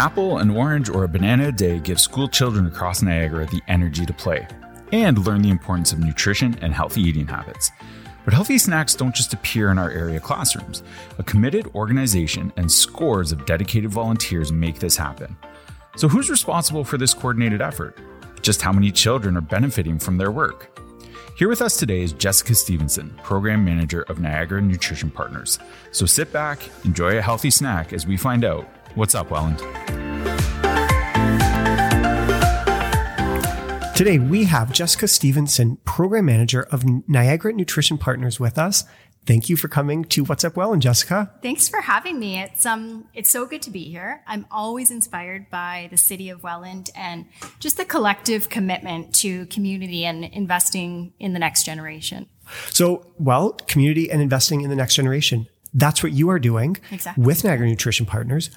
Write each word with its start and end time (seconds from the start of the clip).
apple, 0.00 0.38
an 0.38 0.48
orange, 0.48 0.88
or 0.88 1.04
a 1.04 1.08
banana 1.08 1.48
a 1.48 1.52
day 1.52 1.78
gives 1.78 2.02
school 2.02 2.26
children 2.26 2.66
across 2.66 3.02
Niagara 3.02 3.44
the 3.44 3.60
energy 3.68 4.06
to 4.06 4.14
play 4.14 4.48
and 4.92 5.26
learn 5.26 5.42
the 5.42 5.50
importance 5.50 5.92
of 5.92 5.98
nutrition 5.98 6.56
and 6.62 6.72
healthy 6.72 7.02
eating 7.02 7.26
habits. 7.26 7.70
But 8.24 8.32
healthy 8.32 8.56
snacks 8.56 8.94
don't 8.94 9.14
just 9.14 9.34
appear 9.34 9.70
in 9.70 9.76
our 9.76 9.90
area 9.90 10.18
classrooms. 10.18 10.82
A 11.18 11.22
committed 11.22 11.66
organization 11.74 12.50
and 12.56 12.72
scores 12.72 13.30
of 13.30 13.44
dedicated 13.44 13.90
volunteers 13.90 14.50
make 14.50 14.78
this 14.78 14.96
happen. 14.96 15.36
So, 15.96 16.08
who's 16.08 16.30
responsible 16.30 16.82
for 16.82 16.96
this 16.96 17.12
coordinated 17.12 17.60
effort? 17.60 17.98
Just 18.40 18.62
how 18.62 18.72
many 18.72 18.90
children 18.90 19.36
are 19.36 19.42
benefiting 19.42 19.98
from 19.98 20.16
their 20.16 20.30
work? 20.30 20.80
Here 21.36 21.48
with 21.48 21.60
us 21.60 21.76
today 21.76 22.00
is 22.00 22.14
Jessica 22.14 22.54
Stephenson, 22.54 23.10
Program 23.22 23.62
Manager 23.62 24.02
of 24.04 24.18
Niagara 24.18 24.62
Nutrition 24.62 25.10
Partners. 25.10 25.58
So 25.92 26.06
sit 26.06 26.32
back, 26.32 26.62
enjoy 26.86 27.18
a 27.18 27.22
healthy 27.22 27.50
snack 27.50 27.92
as 27.92 28.06
we 28.06 28.16
find 28.16 28.46
out 28.46 28.66
what's 28.94 29.14
up, 29.14 29.30
Welland. 29.30 29.58
Today, 33.96 34.18
we 34.18 34.44
have 34.44 34.72
Jessica 34.72 35.06
Stephenson, 35.06 35.76
Program 35.84 36.24
Manager 36.24 36.62
of 36.70 36.84
Niagara 37.06 37.52
Nutrition 37.52 37.98
Partners, 37.98 38.40
with 38.40 38.56
us. 38.58 38.84
Thank 39.26 39.50
you 39.50 39.56
for 39.58 39.68
coming 39.68 40.04
to 40.06 40.24
What's 40.24 40.42
Up 40.42 40.56
Welland, 40.56 40.80
Jessica. 40.80 41.30
Thanks 41.42 41.68
for 41.68 41.82
having 41.82 42.18
me. 42.18 42.38
It's 42.40 42.64
um 42.64 43.04
it's 43.12 43.30
so 43.30 43.44
good 43.44 43.60
to 43.62 43.70
be 43.70 43.84
here. 43.84 44.22
I'm 44.26 44.46
always 44.50 44.90
inspired 44.90 45.50
by 45.50 45.88
the 45.90 45.98
city 45.98 46.30
of 46.30 46.42
Welland 46.42 46.88
and 46.96 47.26
just 47.58 47.76
the 47.76 47.84
collective 47.84 48.48
commitment 48.48 49.14
to 49.16 49.44
community 49.46 50.06
and 50.06 50.24
investing 50.24 51.12
in 51.20 51.34
the 51.34 51.38
next 51.38 51.64
generation. 51.64 52.26
So, 52.70 53.06
well, 53.18 53.50
community 53.68 54.10
and 54.10 54.22
investing 54.22 54.62
in 54.62 54.70
the 54.70 54.76
next 54.76 54.94
generation. 54.94 55.46
That's 55.74 56.02
what 56.02 56.12
you 56.12 56.30
are 56.30 56.38
doing 56.38 56.78
Exactly. 56.90 57.22
with 57.22 57.44
Niagara 57.44 57.66
Nutrition 57.68 58.06
Partners. 58.06 58.48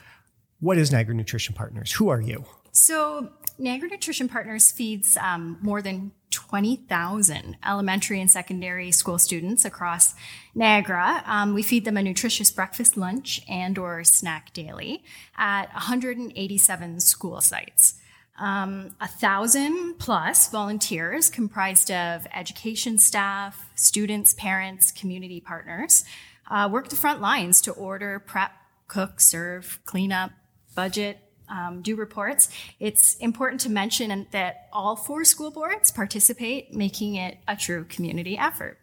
What 0.63 0.77
is 0.77 0.93
Niagara 0.93 1.13
Nutrition 1.13 1.53
Partners? 1.53 1.91
Who 1.91 2.07
are 2.07 2.21
you? 2.21 2.45
So, 2.71 3.33
Niagara 3.57 3.89
Nutrition 3.89 4.29
Partners 4.29 4.71
feeds 4.71 5.17
um, 5.17 5.57
more 5.61 5.81
than 5.81 6.13
20,000 6.31 7.57
elementary 7.65 8.21
and 8.21 8.31
secondary 8.31 8.89
school 8.93 9.17
students 9.17 9.65
across 9.65 10.15
Niagara. 10.55 11.21
Um, 11.25 11.53
we 11.53 11.63
feed 11.63 11.83
them 11.83 11.97
a 11.97 12.01
nutritious 12.01 12.49
breakfast, 12.49 12.95
lunch, 12.95 13.41
and 13.49 13.77
or 13.77 14.05
snack 14.05 14.53
daily 14.53 15.03
at 15.37 15.65
187 15.73 17.01
school 17.01 17.41
sites. 17.41 17.95
Um, 18.39 18.95
a 19.01 19.07
thousand 19.09 19.95
plus 19.99 20.49
volunteers 20.49 21.29
comprised 21.29 21.91
of 21.91 22.25
education 22.33 22.99
staff, 22.99 23.69
students, 23.75 24.33
parents, 24.35 24.93
community 24.93 25.41
partners 25.41 26.05
uh, 26.49 26.69
work 26.71 26.87
the 26.87 26.95
front 26.95 27.19
lines 27.19 27.59
to 27.63 27.71
order, 27.73 28.17
prep, 28.17 28.53
cook, 28.87 29.19
serve, 29.19 29.79
clean 29.85 30.13
up, 30.13 30.31
budget, 30.75 31.19
um, 31.49 31.81
do 31.81 31.95
reports. 31.95 32.49
It's 32.79 33.15
important 33.17 33.61
to 33.61 33.69
mention 33.69 34.27
that 34.31 34.67
all 34.71 34.95
four 34.95 35.23
school 35.23 35.51
boards 35.51 35.91
participate, 35.91 36.73
making 36.73 37.15
it 37.15 37.37
a 37.47 37.55
true 37.55 37.85
community 37.85 38.37
effort. 38.37 38.79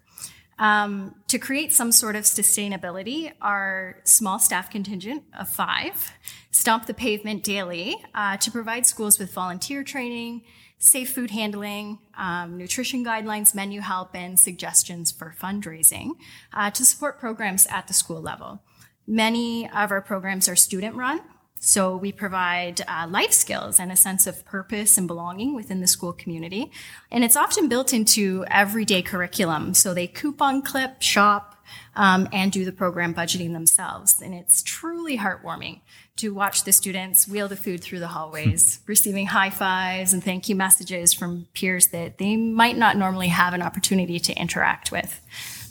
Um, 0.59 1.15
to 1.29 1.39
create 1.39 1.73
some 1.73 1.91
sort 1.91 2.17
of 2.17 2.25
sustainability, 2.25 3.33
our 3.41 3.97
small 4.05 4.39
staff 4.39 4.71
contingent 4.71 5.25
of 5.39 5.49
five 5.49 6.13
stomp 6.51 6.87
the 6.87 6.93
pavement 6.93 7.43
daily 7.43 7.97
uh, 8.15 8.37
to 8.37 8.51
provide 8.51 8.85
schools 8.85 9.19
with 9.19 9.33
volunteer 9.33 9.83
training, 9.83 10.43
safe 10.79 11.15
food 11.15 11.31
handling, 11.31 11.99
um, 12.19 12.59
nutrition 12.59 13.05
guidelines, 13.05 13.55
menu 13.55 13.81
help, 13.81 14.15
and 14.15 14.39
suggestions 14.39 15.11
for 15.11 15.35
fundraising 15.41 16.11
uh, 16.53 16.71
to 16.71 16.85
support 16.85 17.19
programs 17.19 17.67
at 17.69 17.87
the 17.89 17.95
school 17.95 18.21
level. 18.21 18.63
Many 19.07 19.69
of 19.71 19.91
our 19.91 20.03
programs 20.03 20.49
are 20.49 20.57
student 20.57 20.95
run, 20.95 21.21
so 21.63 21.95
we 21.95 22.11
provide 22.11 22.81
uh, 22.89 23.07
life 23.09 23.33
skills 23.33 23.79
and 23.79 23.93
a 23.93 23.97
sense 23.97 24.27
of 24.27 24.47
purpose 24.47 24.97
and 24.97 25.07
belonging 25.07 25.55
within 25.55 25.81
the 25.81 25.87
school 25.87 26.15
community. 26.15 26.73
And 27.11 27.23
it's 27.23 27.37
often 27.37 27.69
built 27.69 27.93
into 27.93 28.47
everyday 28.51 29.03
curriculum. 29.03 29.75
So 29.75 29.93
they 29.93 30.07
coupon 30.07 30.63
clip, 30.63 31.03
shop, 31.03 31.63
um, 31.95 32.29
and 32.33 32.51
do 32.51 32.65
the 32.65 32.73
program 32.73 33.15
budgeting 33.15 33.53
themselves. 33.53 34.23
And 34.23 34.35
it's 34.35 34.63
truly 34.63 35.19
heartwarming 35.19 35.81
to 36.17 36.33
watch 36.33 36.65
the 36.65 36.73
students 36.73 37.29
wheel 37.29 37.47
the 37.47 37.57
food 37.57 37.83
through 37.83 38.01
the 38.01 38.09
hallways, 38.09 38.81
receiving 38.87 39.27
high 39.27 39.51
fives 39.51 40.15
and 40.15 40.25
thank 40.25 40.49
you 40.49 40.57
messages 40.57 41.13
from 41.13 41.47
peers 41.53 41.89
that 41.89 42.17
they 42.17 42.37
might 42.37 42.79
not 42.79 42.97
normally 42.97 43.29
have 43.29 43.53
an 43.53 43.61
opportunity 43.61 44.19
to 44.19 44.33
interact 44.33 44.91
with. 44.91 45.21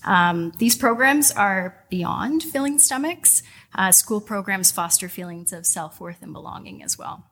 Um, 0.05 0.51
these 0.57 0.75
programs 0.75 1.31
are 1.31 1.83
beyond 1.89 2.43
filling 2.43 2.79
stomachs. 2.79 3.43
Uh, 3.75 3.91
school 3.91 4.19
programs 4.19 4.71
foster 4.71 5.07
feelings 5.07 5.53
of 5.53 5.65
self 5.65 5.99
worth 5.99 6.21
and 6.21 6.33
belonging 6.33 6.83
as 6.83 6.97
well. 6.97 7.25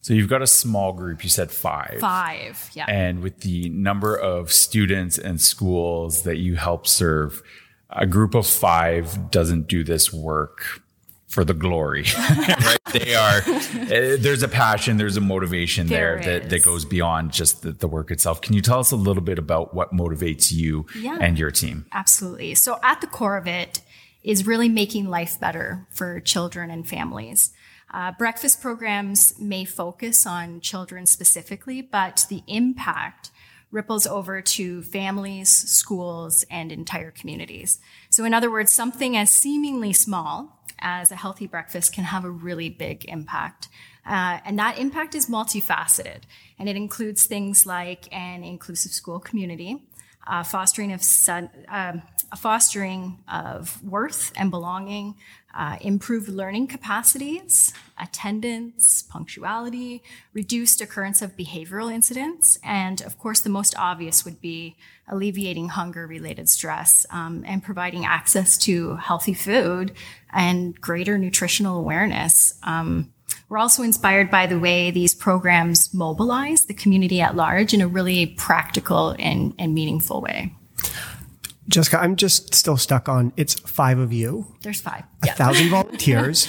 So 0.00 0.14
you've 0.14 0.28
got 0.28 0.40
a 0.40 0.46
small 0.46 0.92
group, 0.92 1.24
you 1.24 1.30
said 1.30 1.50
five. 1.50 1.98
Five, 1.98 2.70
yeah. 2.74 2.84
And 2.86 3.22
with 3.22 3.40
the 3.40 3.68
number 3.70 4.16
of 4.16 4.52
students 4.52 5.18
and 5.18 5.40
schools 5.40 6.22
that 6.22 6.36
you 6.36 6.54
help 6.54 6.86
serve, 6.86 7.42
a 7.90 8.06
group 8.06 8.34
of 8.34 8.46
five 8.46 9.32
doesn't 9.32 9.66
do 9.66 9.82
this 9.82 10.12
work 10.12 10.82
for 11.26 11.44
the 11.44 11.54
glory, 11.54 12.04
right? 12.38 12.78
They 12.92 13.14
are, 13.14 13.40
eh, 13.46 14.16
there's 14.18 14.42
a 14.42 14.48
passion, 14.48 14.96
there's 14.96 15.16
a 15.16 15.20
motivation 15.20 15.88
there, 15.88 16.20
There 16.22 16.40
that, 16.40 16.50
that 16.50 16.64
goes 16.64 16.84
beyond 16.84 17.32
just 17.32 17.62
the, 17.62 17.72
the 17.72 17.88
work 17.88 18.10
itself. 18.10 18.40
Can 18.40 18.54
you 18.54 18.62
tell 18.62 18.78
us 18.78 18.92
a 18.92 18.96
little 18.96 19.22
bit 19.22 19.38
about 19.38 19.74
what 19.74 19.92
motivates 19.92 20.52
you 20.52 20.86
Yeah. 20.94 21.18
and 21.20 21.38
your 21.38 21.50
team? 21.50 21.86
Absolutely. 21.92 22.54
So 22.54 22.78
at 22.82 23.00
the 23.00 23.06
core 23.06 23.36
of 23.36 23.46
it 23.46 23.80
is 24.22 24.46
really 24.46 24.68
making 24.68 25.08
life 25.08 25.38
better 25.38 25.86
for 25.90 26.20
children 26.20 26.70
and 26.70 26.88
families. 26.88 27.52
Uh, 27.92 28.12
breakfast 28.18 28.60
programs 28.60 29.38
may 29.38 29.64
focus 29.64 30.26
on 30.26 30.60
children 30.60 31.06
specifically, 31.06 31.82
but 31.82 32.26
the 32.28 32.42
impact 32.46 33.30
ripples 33.70 34.06
over 34.06 34.40
to 34.40 34.82
families, 34.82 35.48
schools, 35.48 36.44
and 36.50 36.70
entire 36.72 37.10
communities. 37.10 37.78
So 38.10 38.24
in 38.24 38.32
other 38.32 38.50
words, 38.50 38.72
something 38.72 39.16
as 39.16 39.30
seemingly 39.30 39.92
small 39.92 40.55
as 40.78 41.10
a 41.10 41.16
healthy 41.16 41.46
breakfast 41.46 41.92
can 41.92 42.04
have 42.04 42.24
a 42.24 42.30
really 42.30 42.68
big 42.68 43.04
impact. 43.06 43.68
Uh, 44.06 44.38
and 44.44 44.58
that 44.58 44.78
impact 44.78 45.14
is 45.14 45.26
multifaceted, 45.26 46.22
and 46.58 46.68
it 46.68 46.76
includes 46.76 47.26
things 47.26 47.66
like 47.66 48.12
an 48.12 48.44
inclusive 48.44 48.92
school 48.92 49.18
community, 49.18 49.82
uh, 50.26 50.42
fostering 50.42 50.92
of 50.92 51.00
a 52.32 52.36
fostering 52.36 53.18
of 53.32 53.82
worth 53.82 54.32
and 54.36 54.50
belonging, 54.50 55.14
uh, 55.56 55.76
improved 55.80 56.28
learning 56.28 56.66
capacities, 56.66 57.72
attendance, 57.98 59.02
punctuality, 59.02 60.02
reduced 60.34 60.80
occurrence 60.80 61.22
of 61.22 61.36
behavioral 61.36 61.92
incidents, 61.92 62.58
and 62.62 63.00
of 63.00 63.18
course, 63.18 63.40
the 63.40 63.48
most 63.48 63.74
obvious 63.78 64.24
would 64.24 64.40
be 64.40 64.76
alleviating 65.08 65.70
hunger-related 65.70 66.48
stress 66.48 67.06
um, 67.10 67.42
and 67.46 67.62
providing 67.62 68.04
access 68.04 68.58
to 68.58 68.96
healthy 68.96 69.34
food 69.34 69.92
and 70.32 70.78
greater 70.80 71.16
nutritional 71.16 71.78
awareness. 71.78 72.58
Um, 72.62 73.12
we're 73.48 73.58
also 73.58 73.82
inspired 73.82 74.30
by 74.30 74.46
the 74.46 74.58
way 74.58 74.90
these 74.90 75.14
programs 75.14 75.94
mobilize 75.94 76.66
the 76.66 76.74
community 76.74 77.20
at 77.20 77.36
large 77.36 77.72
in 77.72 77.80
a 77.80 77.88
really 77.88 78.26
practical 78.26 79.14
and, 79.18 79.54
and 79.58 79.72
meaningful 79.72 80.20
way. 80.20 80.55
Jessica, 81.68 82.00
I'm 82.00 82.16
just 82.16 82.54
still 82.54 82.76
stuck 82.76 83.08
on 83.08 83.32
it's 83.36 83.54
five 83.54 83.98
of 83.98 84.12
you, 84.12 84.54
There's 84.62 84.80
five. 84.80 85.04
a 85.22 85.28
thousand 85.32 85.68
volunteers 85.70 86.48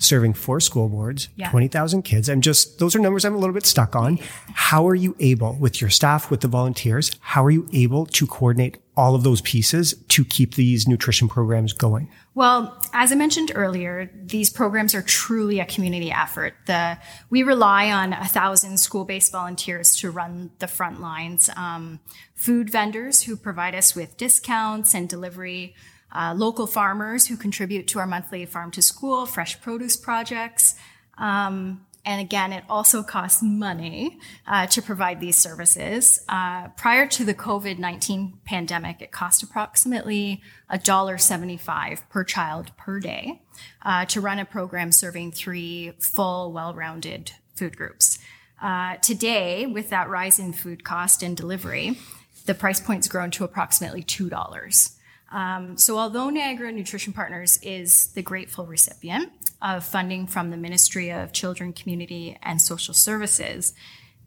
serving 0.00 0.32
four 0.32 0.60
school 0.60 0.88
boards, 0.88 1.28
Yeah. 1.36 1.50
20,000 1.50 2.02
kids. 2.02 2.28
I'm 2.28 2.40
just, 2.40 2.78
those 2.78 2.94
are 2.94 3.00
numbers 3.00 3.24
I'm 3.24 3.34
a 3.34 3.38
little 3.38 3.52
bit 3.54 3.66
stuck 3.66 3.96
on. 3.96 4.18
How 4.54 4.86
are 4.86 4.94
you 4.94 5.16
able 5.18 5.54
with 5.54 5.80
your 5.80 5.90
staff, 5.90 6.30
with 6.30 6.40
the 6.40 6.46
volunteers, 6.48 7.10
how 7.20 7.44
are 7.44 7.50
you 7.50 7.68
able 7.72 8.06
to 8.06 8.26
coordinate 8.26 8.78
all 8.98 9.14
of 9.14 9.22
those 9.22 9.40
pieces 9.40 9.94
to 10.08 10.24
keep 10.24 10.56
these 10.56 10.88
nutrition 10.88 11.28
programs 11.28 11.72
going? 11.72 12.10
Well, 12.34 12.76
as 12.92 13.12
I 13.12 13.14
mentioned 13.14 13.52
earlier, 13.54 14.10
these 14.24 14.50
programs 14.50 14.92
are 14.92 15.02
truly 15.02 15.60
a 15.60 15.64
community 15.64 16.10
effort. 16.10 16.54
The, 16.66 16.98
we 17.30 17.44
rely 17.44 17.92
on 17.92 18.12
a 18.12 18.26
thousand 18.26 18.78
school-based 18.78 19.30
volunteers 19.30 19.94
to 19.98 20.10
run 20.10 20.50
the 20.58 20.66
front 20.66 21.00
lines. 21.00 21.48
Um, 21.56 22.00
food 22.34 22.70
vendors 22.70 23.22
who 23.22 23.36
provide 23.36 23.76
us 23.76 23.94
with 23.94 24.16
discounts 24.16 24.94
and 24.94 25.08
delivery, 25.08 25.76
uh, 26.12 26.34
local 26.36 26.66
farmers 26.66 27.28
who 27.28 27.36
contribute 27.36 27.86
to 27.88 28.00
our 28.00 28.06
monthly 28.06 28.44
farm 28.46 28.72
to 28.72 28.82
school, 28.82 29.26
fresh 29.26 29.60
produce 29.60 29.96
projects. 29.96 30.74
Um, 31.18 31.86
and 32.08 32.22
again, 32.22 32.54
it 32.54 32.64
also 32.70 33.02
costs 33.02 33.42
money 33.42 34.18
uh, 34.46 34.66
to 34.68 34.80
provide 34.80 35.20
these 35.20 35.36
services. 35.36 36.24
Uh, 36.26 36.68
prior 36.68 37.06
to 37.06 37.22
the 37.22 37.34
COVID 37.34 37.78
19 37.78 38.38
pandemic, 38.46 39.02
it 39.02 39.12
cost 39.12 39.42
approximately 39.42 40.40
$1.75 40.72 42.08
per 42.08 42.24
child 42.24 42.74
per 42.78 42.98
day 42.98 43.42
uh, 43.82 44.06
to 44.06 44.22
run 44.22 44.38
a 44.38 44.46
program 44.46 44.90
serving 44.90 45.32
three 45.32 45.92
full, 45.98 46.50
well 46.50 46.72
rounded 46.72 47.32
food 47.54 47.76
groups. 47.76 48.18
Uh, 48.62 48.96
today, 48.96 49.66
with 49.66 49.90
that 49.90 50.08
rise 50.08 50.38
in 50.38 50.54
food 50.54 50.84
cost 50.84 51.22
and 51.22 51.36
delivery, 51.36 51.98
the 52.46 52.54
price 52.54 52.80
point's 52.80 53.06
grown 53.06 53.30
to 53.32 53.44
approximately 53.44 54.02
$2. 54.02 54.94
Um, 55.30 55.76
so 55.76 55.98
although 55.98 56.30
Niagara 56.30 56.72
Nutrition 56.72 57.12
Partners 57.12 57.58
is 57.62 58.08
the 58.14 58.22
grateful 58.22 58.64
recipient, 58.64 59.30
of 59.60 59.84
funding 59.84 60.26
from 60.26 60.50
the 60.50 60.56
Ministry 60.56 61.10
of 61.10 61.32
Children, 61.32 61.72
Community 61.72 62.38
and 62.42 62.60
Social 62.60 62.94
Services, 62.94 63.74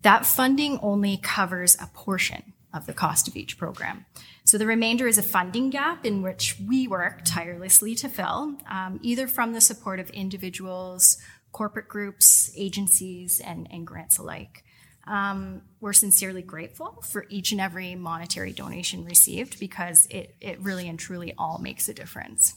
that 0.02 0.26
funding 0.26 0.80
only 0.82 1.18
covers 1.18 1.76
a 1.80 1.88
portion 1.94 2.54
of 2.74 2.86
the 2.86 2.94
cost 2.94 3.28
of 3.28 3.36
each 3.36 3.58
program. 3.58 4.06
So 4.44 4.58
the 4.58 4.66
remainder 4.66 5.08
is 5.08 5.18
a 5.18 5.24
funding 5.24 5.70
gap 5.70 6.06
in 6.06 6.22
which 6.22 6.58
we 6.66 6.88
work 6.88 7.22
tirelessly 7.26 7.96
to 7.96 8.10
fill, 8.10 8.58
um, 8.70 9.00
either 9.02 9.28
from 9.28 9.54
the 9.54 9.62
support 9.62 10.00
of 10.00 10.10
individuals, 10.10 11.18
corporate 11.52 11.88
groups, 11.88 12.52
agencies, 12.56 13.42
and, 13.42 13.68
and 13.72 13.86
grants 13.86 14.18
alike. 14.18 14.64
Um, 15.08 15.64
we're 15.80 15.94
sincerely 15.94 16.42
grateful 16.42 17.04
for 17.10 17.26
each 17.30 17.52
and 17.52 17.60
every 17.60 17.96
monetary 17.96 18.54
donation 18.54 19.04
received 19.04 19.60
because 19.60 20.06
it, 20.08 20.36
it 20.40 20.60
really 20.62 20.88
and 20.88 20.98
truly 20.98 21.34
all 21.38 21.58
makes 21.58 21.90
a 21.90 21.94
difference. 21.94 22.56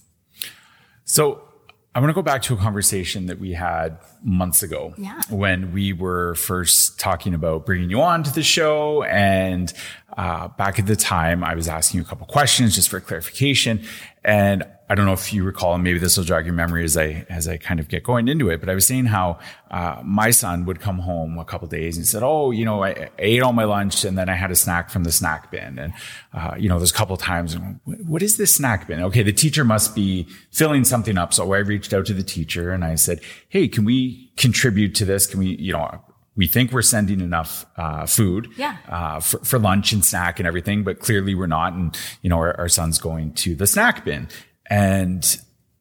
So 1.04 1.42
I 1.94 2.00
want 2.00 2.11
to 2.11 2.14
go 2.14 2.23
back 2.23 2.43
to 2.43 2.55
a 2.55 2.56
conversation 2.56 3.26
that 3.26 3.38
we 3.38 3.52
had 3.52 3.99
months 4.23 4.64
ago 4.64 4.94
Yeah. 4.99 5.20
when 5.31 5.73
we 5.73 5.93
were 5.93 6.35
first 6.35 6.99
talking 6.99 7.35
about 7.35 7.64
bringing 7.67 7.88
you 7.88 8.02
on 8.02 8.25
to 8.25 8.32
the 8.32 8.43
show. 8.43 9.05
And 9.05 9.73
uh, 10.17 10.49
back 10.49 10.81
at 10.81 10.87
the 10.87 10.96
time, 10.96 11.44
I 11.44 11.55
was 11.55 11.69
asking 11.69 11.99
you 11.99 12.05
a 12.05 12.08
couple 12.08 12.26
questions 12.26 12.75
just 12.75 12.88
for 12.88 12.99
clarification. 12.99 13.85
And 14.25 14.64
I 14.94 14.96
don't 14.96 15.06
know 15.06 15.12
if 15.12 15.32
you 15.32 15.43
recall, 15.43 15.75
and 15.75 15.82
maybe 15.82 15.99
this 15.99 16.17
will 16.17 16.23
jog 16.23 16.44
your 16.46 16.55
memory 16.55 16.85
as 16.85 16.96
I 16.96 17.26
as 17.29 17.49
I 17.49 17.56
kind 17.56 17.81
of 17.81 17.88
get 17.88 18.05
going 18.05 18.29
into 18.29 18.49
it. 18.49 18.61
But 18.61 18.69
I 18.69 18.75
was 18.76 18.87
saying 18.87 19.06
how 19.06 19.41
uh, 19.73 20.00
my 20.05 20.31
son 20.31 20.67
would 20.67 20.79
come 20.79 21.00
home 21.00 21.37
a 21.37 21.44
couple 21.44 21.67
days 21.67 21.96
and 21.96 22.06
said, 22.06 22.23
"Oh, 22.23 22.52
you 22.52 22.64
know, 22.64 22.85
I, 22.85 22.91
I 22.91 23.11
ate 23.19 23.43
all 23.43 23.52
my 23.52 23.64
lunch 23.64 24.05
and 24.05 24.17
then 24.17 24.29
I 24.29 24.35
had 24.35 24.52
a 24.52 24.55
snack 24.55 24.91
from 24.91 25.02
the 25.02 25.11
snack 25.11 25.50
bin." 25.50 25.81
And 25.81 25.93
uh, 26.32 26.55
you 26.56 26.69
know, 26.69 26.79
there's 26.79 26.93
a 26.93 26.94
couple 26.94 27.12
of 27.17 27.20
times, 27.20 27.56
what 27.85 28.23
is 28.23 28.37
this 28.37 28.55
snack 28.55 28.87
bin? 28.87 29.00
Okay, 29.02 29.25
the 29.25 29.32
teacher 29.32 29.64
must 29.64 29.96
be 29.96 30.29
filling 30.52 30.85
something 30.85 31.19
up. 31.19 31.35
So 31.35 31.52
I 31.52 31.58
reached 31.58 31.93
out 31.93 32.06
to 32.06 32.14
the 32.14 32.23
teacher 32.23 32.70
and 32.70 32.85
I 32.85 32.94
said, 32.94 33.20
"Hey, 33.49 33.67
can 33.67 33.85
we 33.85 34.31
contribute 34.37 34.94
to 34.94 35.05
this? 35.05 35.26
Can 35.26 35.41
we, 35.41 35.56
you 35.56 35.73
know?" 35.73 36.05
We 36.37 36.49
think 36.49 36.73
we're 36.73 36.82
sending 36.82 37.20
enough 37.20 37.64
uh, 37.76 38.06
food 38.06 38.49
Yeah. 38.56 38.76
uh, 38.88 39.20
for, 39.20 39.38
for 39.44 39.56
lunch 39.56 39.93
and 39.93 40.05
snack 40.05 40.41
and 40.41 40.49
everything, 40.49 40.82
but 40.82 40.99
clearly 40.99 41.32
we're 41.32 41.46
not. 41.46 41.75
And, 41.75 41.96
you 42.23 42.29
know, 42.31 42.38
our, 42.38 42.58
our 42.58 42.69
son's 42.69 42.99
going 42.99 43.35
to 43.35 43.55
the 43.55 43.69
snack 43.69 44.05
bin. 44.05 44.26
And 44.70 45.38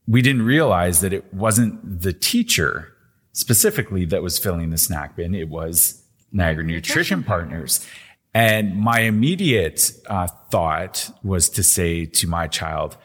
we 0.08 0.22
didn't 0.22 0.44
realize 0.44 1.02
that 1.02 1.14
it 1.14 1.34
wasn't 1.34 2.02
the 2.02 2.14
teacher 2.14 2.94
specifically 3.32 4.06
that 4.06 4.22
was 4.22 4.38
filling 4.38 4.70
the 4.70 4.78
snack 4.78 5.16
bin. 5.16 5.34
It 5.34 5.50
was 5.50 6.04
Niagara 6.32 6.64
Nutrition 6.64 7.24
Partners. 7.24 7.88
And 8.34 8.76
my 8.76 9.02
immediate 9.02 9.92
uh, 10.08 10.28
thought 10.50 11.10
was 11.24 11.50
to 11.50 11.64
say 11.64 12.06
to 12.06 12.28
my 12.28 12.48
child, 12.48 12.98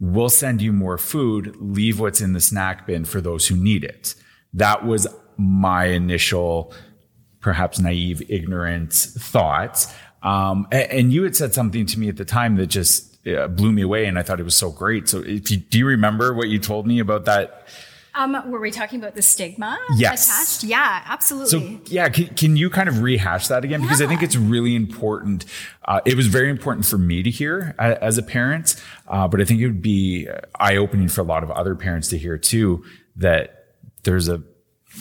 we'll 0.00 0.30
send 0.30 0.62
you 0.62 0.72
more 0.72 0.98
food, 0.98 1.54
leave 1.60 2.00
what's 2.00 2.20
in 2.20 2.32
the 2.32 2.40
snack 2.40 2.86
bin 2.86 3.04
for 3.04 3.20
those 3.20 3.46
who 3.46 3.56
need 3.56 3.84
it. 3.84 4.14
That 4.54 4.84
was 4.84 5.06
my 5.36 5.86
initial, 5.86 6.72
perhaps 7.40 7.78
naive, 7.78 8.22
ignorant 8.28 8.92
thoughts. 8.92 9.92
Um, 10.22 10.66
a- 10.72 10.92
and, 10.92 11.12
you 11.12 11.24
had 11.24 11.36
said 11.36 11.52
something 11.52 11.84
to 11.86 11.98
me 11.98 12.08
at 12.08 12.16
the 12.16 12.24
time 12.24 12.56
that 12.56 12.66
just 12.66 13.11
uh, 13.26 13.48
blew 13.48 13.72
me 13.72 13.82
away, 13.82 14.06
and 14.06 14.18
I 14.18 14.22
thought 14.22 14.40
it 14.40 14.44
was 14.44 14.56
so 14.56 14.70
great. 14.70 15.08
So, 15.08 15.20
if 15.20 15.50
you, 15.50 15.58
do 15.58 15.78
you 15.78 15.86
remember 15.86 16.34
what 16.34 16.48
you 16.48 16.58
told 16.58 16.86
me 16.86 16.98
about 16.98 17.24
that? 17.26 17.66
Um, 18.14 18.50
were 18.50 18.60
we 18.60 18.70
talking 18.70 18.98
about 19.00 19.14
the 19.14 19.22
stigma 19.22 19.78
Yes. 19.96 20.28
attached? 20.28 20.64
Yeah, 20.64 21.02
absolutely. 21.06 21.48
So, 21.48 21.80
yeah, 21.86 22.10
can, 22.10 22.26
can 22.34 22.56
you 22.58 22.68
kind 22.68 22.88
of 22.90 23.00
rehash 23.00 23.48
that 23.48 23.64
again? 23.64 23.80
Because 23.80 24.02
I 24.02 24.06
think 24.06 24.22
it's 24.22 24.36
really 24.36 24.74
important. 24.76 25.46
Uh, 25.82 26.00
it 26.04 26.14
was 26.14 26.26
very 26.26 26.50
important 26.50 26.84
for 26.84 26.98
me 26.98 27.22
to 27.22 27.30
hear 27.30 27.74
a- 27.78 28.04
as 28.04 28.18
a 28.18 28.22
parent, 28.22 28.76
uh, 29.08 29.28
but 29.28 29.40
I 29.40 29.44
think 29.44 29.60
it 29.62 29.66
would 29.66 29.80
be 29.80 30.28
eye 30.60 30.76
opening 30.76 31.08
for 31.08 31.22
a 31.22 31.24
lot 31.24 31.42
of 31.42 31.50
other 31.50 31.74
parents 31.74 32.08
to 32.08 32.18
hear 32.18 32.36
too 32.36 32.84
that 33.16 33.64
there's 34.02 34.28
a 34.28 34.42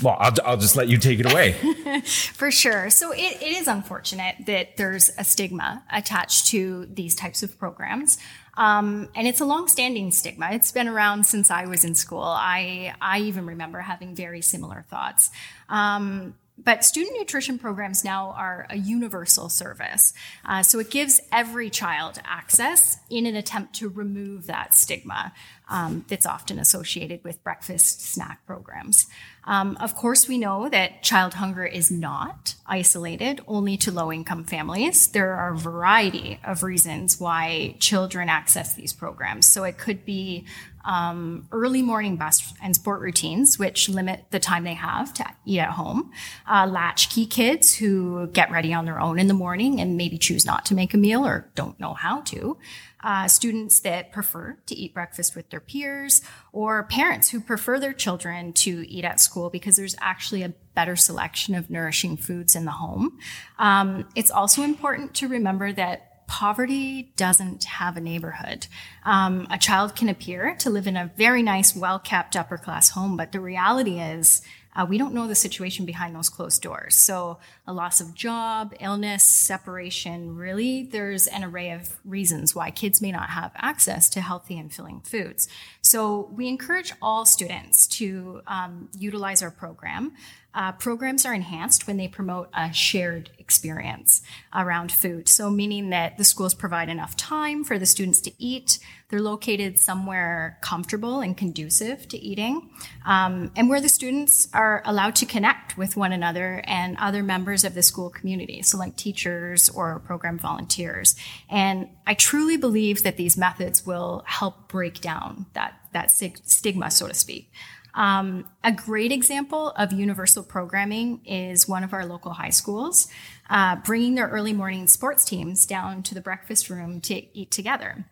well, 0.01 0.17
I'll, 0.19 0.33
I'll 0.45 0.57
just 0.57 0.75
let 0.75 0.88
you 0.88 0.97
take 0.97 1.19
it 1.19 1.31
away. 1.31 1.51
For 2.33 2.51
sure. 2.51 2.89
So 2.89 3.11
it, 3.11 3.41
it 3.41 3.57
is 3.57 3.67
unfortunate 3.67 4.35
that 4.45 4.77
there's 4.77 5.09
a 5.17 5.23
stigma 5.23 5.83
attached 5.91 6.47
to 6.47 6.88
these 6.91 7.15
types 7.15 7.43
of 7.43 7.57
programs. 7.59 8.17
Um, 8.57 9.09
and 9.15 9.27
it's 9.27 9.39
a 9.39 9.45
long-standing 9.45 10.11
stigma. 10.11 10.49
It's 10.51 10.71
been 10.71 10.88
around 10.88 11.25
since 11.25 11.51
I 11.51 11.65
was 11.65 11.83
in 11.83 11.95
school. 11.95 12.23
I, 12.23 12.93
I 13.01 13.19
even 13.19 13.45
remember 13.45 13.79
having 13.79 14.15
very 14.15 14.41
similar 14.41 14.85
thoughts. 14.89 15.29
Um, 15.69 16.35
but 16.63 16.83
student 16.83 17.17
nutrition 17.17 17.57
programs 17.57 18.03
now 18.03 18.31
are 18.31 18.67
a 18.69 18.77
universal 18.77 19.49
service. 19.49 20.13
Uh, 20.45 20.63
so 20.63 20.79
it 20.79 20.89
gives 20.89 21.21
every 21.31 21.69
child 21.69 22.19
access 22.25 22.97
in 23.09 23.25
an 23.25 23.35
attempt 23.35 23.75
to 23.75 23.89
remove 23.89 24.47
that 24.47 24.73
stigma 24.73 25.33
um, 25.69 26.05
that's 26.07 26.25
often 26.25 26.59
associated 26.59 27.23
with 27.23 27.43
breakfast 27.43 28.01
snack 28.01 28.45
programs. 28.45 29.07
Um, 29.45 29.77
of 29.79 29.95
course, 29.95 30.27
we 30.27 30.37
know 30.37 30.69
that 30.69 31.01
child 31.01 31.35
hunger 31.35 31.65
is 31.65 31.89
not 31.89 32.55
isolated 32.67 33.41
only 33.47 33.77
to 33.77 33.91
low 33.91 34.11
income 34.11 34.43
families. 34.43 35.07
There 35.07 35.33
are 35.33 35.53
a 35.53 35.57
variety 35.57 36.39
of 36.43 36.61
reasons 36.61 37.19
why 37.19 37.75
children 37.79 38.29
access 38.29 38.75
these 38.75 38.93
programs. 38.93 39.47
So 39.47 39.63
it 39.63 39.77
could 39.77 40.05
be 40.05 40.45
um, 40.85 41.47
early 41.51 41.81
morning 41.81 42.17
bus 42.17 42.53
and 42.61 42.75
sport 42.75 43.01
routines, 43.01 43.59
which 43.59 43.89
limit 43.89 44.25
the 44.31 44.39
time 44.39 44.63
they 44.63 44.73
have 44.73 45.13
to 45.15 45.25
eat 45.45 45.59
at 45.59 45.71
home. 45.71 46.11
Uh, 46.49 46.67
latchkey 46.69 47.25
kids 47.25 47.75
who 47.75 48.27
get 48.27 48.51
ready 48.51 48.73
on 48.73 48.85
their 48.85 48.99
own 48.99 49.19
in 49.19 49.27
the 49.27 49.33
morning 49.33 49.79
and 49.79 49.97
maybe 49.97 50.17
choose 50.17 50.45
not 50.45 50.65
to 50.65 50.75
make 50.75 50.93
a 50.93 50.97
meal 50.97 51.25
or 51.25 51.49
don't 51.55 51.79
know 51.79 51.93
how 51.93 52.21
to. 52.21 52.57
Uh, 53.03 53.27
students 53.27 53.79
that 53.79 54.11
prefer 54.11 54.57
to 54.67 54.75
eat 54.75 54.93
breakfast 54.93 55.35
with 55.35 55.49
their 55.49 55.59
peers, 55.59 56.21
or 56.51 56.83
parents 56.83 57.29
who 57.29 57.39
prefer 57.39 57.79
their 57.79 57.93
children 57.93 58.53
to 58.53 58.87
eat 58.87 59.03
at 59.03 59.19
school 59.19 59.49
because 59.49 59.75
there's 59.75 59.95
actually 59.99 60.43
a 60.43 60.53
better 60.75 60.95
selection 60.95 61.55
of 61.55 61.69
nourishing 61.69 62.15
foods 62.15 62.55
in 62.55 62.65
the 62.65 62.71
home. 62.71 63.17
Um, 63.57 64.07
it's 64.15 64.29
also 64.29 64.61
important 64.61 65.15
to 65.15 65.27
remember 65.27 65.73
that 65.73 66.10
poverty 66.31 67.11
doesn't 67.17 67.65
have 67.65 67.97
a 67.97 67.99
neighborhood. 67.99 68.65
Um, 69.03 69.47
a 69.51 69.57
child 69.57 69.97
can 69.97 70.07
appear 70.07 70.55
to 70.59 70.69
live 70.69 70.87
in 70.87 70.95
a 70.95 71.11
very 71.17 71.43
nice, 71.43 71.75
well 71.75 71.99
kept 71.99 72.37
upper 72.37 72.57
class 72.57 72.91
home, 72.91 73.17
but 73.17 73.33
the 73.33 73.41
reality 73.41 73.99
is 73.99 74.41
uh, 74.73 74.85
we 74.87 74.97
don't 74.97 75.13
know 75.13 75.27
the 75.27 75.35
situation 75.35 75.85
behind 75.85 76.15
those 76.15 76.29
closed 76.29 76.61
doors. 76.61 76.95
So, 76.95 77.39
a 77.67 77.73
loss 77.73 77.99
of 77.99 78.15
job, 78.15 78.73
illness, 78.79 79.25
separation 79.25 80.37
really, 80.37 80.83
there's 80.83 81.27
an 81.27 81.43
array 81.43 81.71
of 81.71 81.99
reasons 82.05 82.55
why 82.55 82.71
kids 82.71 83.01
may 83.01 83.11
not 83.11 83.31
have 83.31 83.51
access 83.57 84.09
to 84.11 84.21
healthy 84.21 84.57
and 84.57 84.73
filling 84.73 85.01
foods. 85.01 85.49
So, 85.81 86.29
we 86.31 86.47
encourage 86.47 86.93
all 87.01 87.25
students 87.25 87.88
to 87.97 88.41
um, 88.47 88.88
utilize 88.97 89.43
our 89.43 89.51
program. 89.51 90.13
Uh, 90.53 90.72
programs 90.74 91.25
are 91.25 91.34
enhanced 91.34 91.88
when 91.88 91.98
they 91.98 92.08
promote 92.08 92.50
a 92.53 92.74
shared 92.74 93.29
experience 93.38 94.22
around 94.53 94.91
food. 94.91 95.29
So, 95.29 95.50
meaning 95.50 95.89
that 95.91 96.17
the 96.17 96.24
schools 96.24 96.53
provide 96.53 96.89
enough 96.89 97.15
time 97.15 97.63
for 97.63 97.79
the 97.79 97.86
students 97.86 98.20
to 98.22 98.31
eat. 98.38 98.79
They're 99.10 99.22
located 99.22 99.77
somewhere 99.77 100.58
comfortable 100.62 101.20
and 101.20 101.36
conducive 101.36 102.08
to 102.10 102.17
eating, 102.17 102.70
um, 103.05 103.51
and 103.55 103.70
where 103.70 103.81
the 103.81 103.89
students 103.89 104.48
are 104.53 104.81
allowed 104.86 105.15
to 105.17 105.25
connect 105.25 105.77
with 105.77 105.98
one 105.98 106.13
another 106.13 106.63
and 106.65 106.98
other 106.98 107.22
members 107.22 107.65
of 107.65 107.74
the 107.74 107.84
school 107.84 108.10
community, 108.10 108.62
so 108.62 108.77
like 108.77 108.96
teachers 108.96 109.70
or 109.70 110.00
program 110.00 110.38
volunteers. 110.38 111.15
And 111.50 111.89
I 112.08 112.13
truly 112.13 112.55
believe 112.58 113.03
that 113.03 113.17
these 113.17 113.36
methods 113.38 113.86
will 113.86 114.24
help 114.25 114.70
break 114.70 115.01
down 115.01 115.46
that 115.53 115.77
that 115.93 116.10
stigma, 116.10 116.89
so 116.89 117.08
to 117.08 117.13
speak. 117.13 117.51
Um, 117.93 118.50
a 118.63 118.71
great 118.71 119.12
example 119.12 119.71
of 119.71 119.91
universal 119.91 120.43
programming 120.43 121.21
is 121.25 121.67
one 121.67 121.83
of 121.83 121.93
our 121.93 122.05
local 122.05 122.33
high 122.33 122.50
schools, 122.50 123.07
uh, 123.50 123.77
bringing 123.77 124.15
their 124.15 124.27
early 124.27 124.53
morning 124.53 124.88
sports 124.88 125.25
teams 125.25 125.65
down 125.65 126.03
to 126.03 126.13
the 126.13 126.21
breakfast 126.21 126.69
room 126.69 127.01
to 127.01 127.38
eat 127.38 127.51
together 127.51 128.05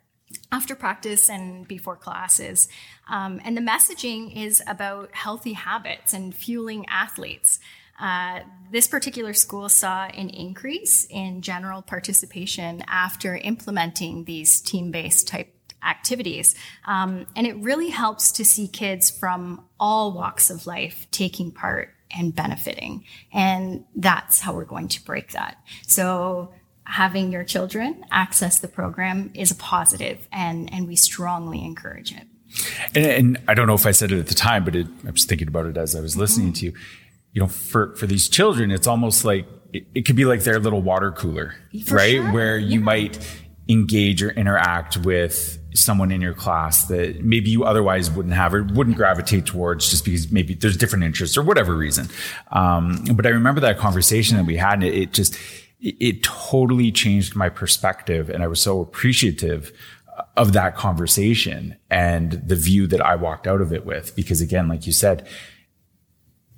after 0.51 0.75
practice 0.75 1.29
and 1.29 1.67
before 1.67 1.95
classes. 1.95 2.67
Um, 3.09 3.39
and 3.43 3.55
the 3.55 3.61
messaging 3.61 4.35
is 4.35 4.61
about 4.67 5.13
healthy 5.13 5.53
habits 5.53 6.13
and 6.13 6.33
fueling 6.33 6.85
athletes. 6.87 7.59
Uh, 7.99 8.41
this 8.71 8.87
particular 8.87 9.33
school 9.33 9.67
saw 9.67 10.05
an 10.05 10.29
increase 10.29 11.05
in 11.09 11.41
general 11.41 11.81
participation 11.81 12.81
after 12.87 13.35
implementing 13.35 14.23
these 14.23 14.61
team 14.61 14.91
based 14.91 15.27
type 15.27 15.53
activities. 15.83 16.55
Um, 16.85 17.25
and 17.35 17.47
it 17.47 17.55
really 17.57 17.89
helps 17.89 18.31
to 18.33 18.45
see 18.45 18.67
kids 18.67 19.09
from 19.09 19.65
all 19.79 20.11
walks 20.11 20.49
of 20.49 20.67
life 20.67 21.07
taking 21.11 21.51
part 21.51 21.93
and 22.11 22.35
benefiting. 22.35 23.05
And 23.31 23.85
that's 23.95 24.39
how 24.39 24.53
we're 24.53 24.65
going 24.65 24.87
to 24.89 25.05
break 25.05 25.31
that. 25.31 25.57
So 25.87 26.53
having 26.83 27.31
your 27.31 27.43
children 27.43 28.03
access 28.11 28.59
the 28.59 28.67
program 28.67 29.31
is 29.35 29.51
a 29.51 29.55
positive 29.55 30.27
and, 30.31 30.73
and 30.73 30.87
we 30.87 30.95
strongly 30.95 31.63
encourage 31.63 32.11
it. 32.11 32.23
And, 32.95 33.05
and 33.05 33.37
I 33.47 33.53
don't 33.53 33.67
know 33.67 33.75
if 33.75 33.85
I 33.85 33.91
said 33.91 34.11
it 34.11 34.19
at 34.19 34.27
the 34.27 34.33
time, 34.33 34.65
but 34.65 34.75
it, 34.75 34.87
I 35.07 35.11
was 35.11 35.25
thinking 35.25 35.47
about 35.47 35.67
it 35.67 35.77
as 35.77 35.95
I 35.95 36.01
was 36.01 36.17
listening 36.17 36.53
to 36.53 36.65
you. 36.65 36.73
You 37.31 37.43
know, 37.43 37.47
for, 37.47 37.95
for 37.95 38.07
these 38.07 38.27
children, 38.27 38.71
it's 38.71 38.87
almost 38.87 39.23
like 39.23 39.45
it, 39.71 39.85
it 39.93 40.05
could 40.07 40.15
be 40.15 40.25
like 40.25 40.43
their 40.43 40.59
little 40.59 40.81
water 40.81 41.11
cooler, 41.11 41.53
For 41.85 41.95
right? 41.95 42.13
sure, 42.13 42.31
Where 42.31 42.57
you 42.57 42.79
yeah. 42.79 42.85
might 42.85 43.39
engage 43.67 44.23
or 44.23 44.31
interact 44.31 44.97
with 44.97 45.58
someone 45.73 46.11
in 46.11 46.21
your 46.21 46.33
class 46.33 46.87
that 46.87 47.23
maybe 47.23 47.49
you 47.49 47.63
otherwise 47.63 48.09
wouldn't 48.09 48.33
have 48.33 48.53
or 48.53 48.63
wouldn't 48.63 48.97
gravitate 48.97 49.45
towards 49.45 49.89
just 49.89 50.03
because 50.05 50.31
maybe 50.31 50.53
there's 50.53 50.77
different 50.77 51.03
interests 51.03 51.37
or 51.37 51.43
whatever 51.43 51.75
reason. 51.75 52.07
Um, 52.51 53.03
but 53.13 53.25
I 53.25 53.29
remember 53.29 53.61
that 53.61 53.77
conversation 53.77 54.37
that 54.37 54.45
we 54.45 54.57
had 54.57 54.73
and 54.73 54.83
it, 54.83 54.95
it 54.95 55.13
just, 55.13 55.35
it, 55.79 55.95
it 55.99 56.23
totally 56.23 56.91
changed 56.91 57.35
my 57.35 57.49
perspective. 57.49 58.29
And 58.29 58.43
I 58.43 58.47
was 58.47 58.61
so 58.61 58.81
appreciative 58.81 59.71
of 60.35 60.53
that 60.53 60.75
conversation 60.75 61.77
and 61.89 62.31
the 62.31 62.55
view 62.55 62.87
that 62.87 63.01
I 63.01 63.15
walked 63.15 63.47
out 63.47 63.61
of 63.61 63.71
it 63.71 63.85
with. 63.85 64.15
Because 64.15 64.41
again, 64.41 64.67
like 64.67 64.85
you 64.85 64.93
said, 64.93 65.27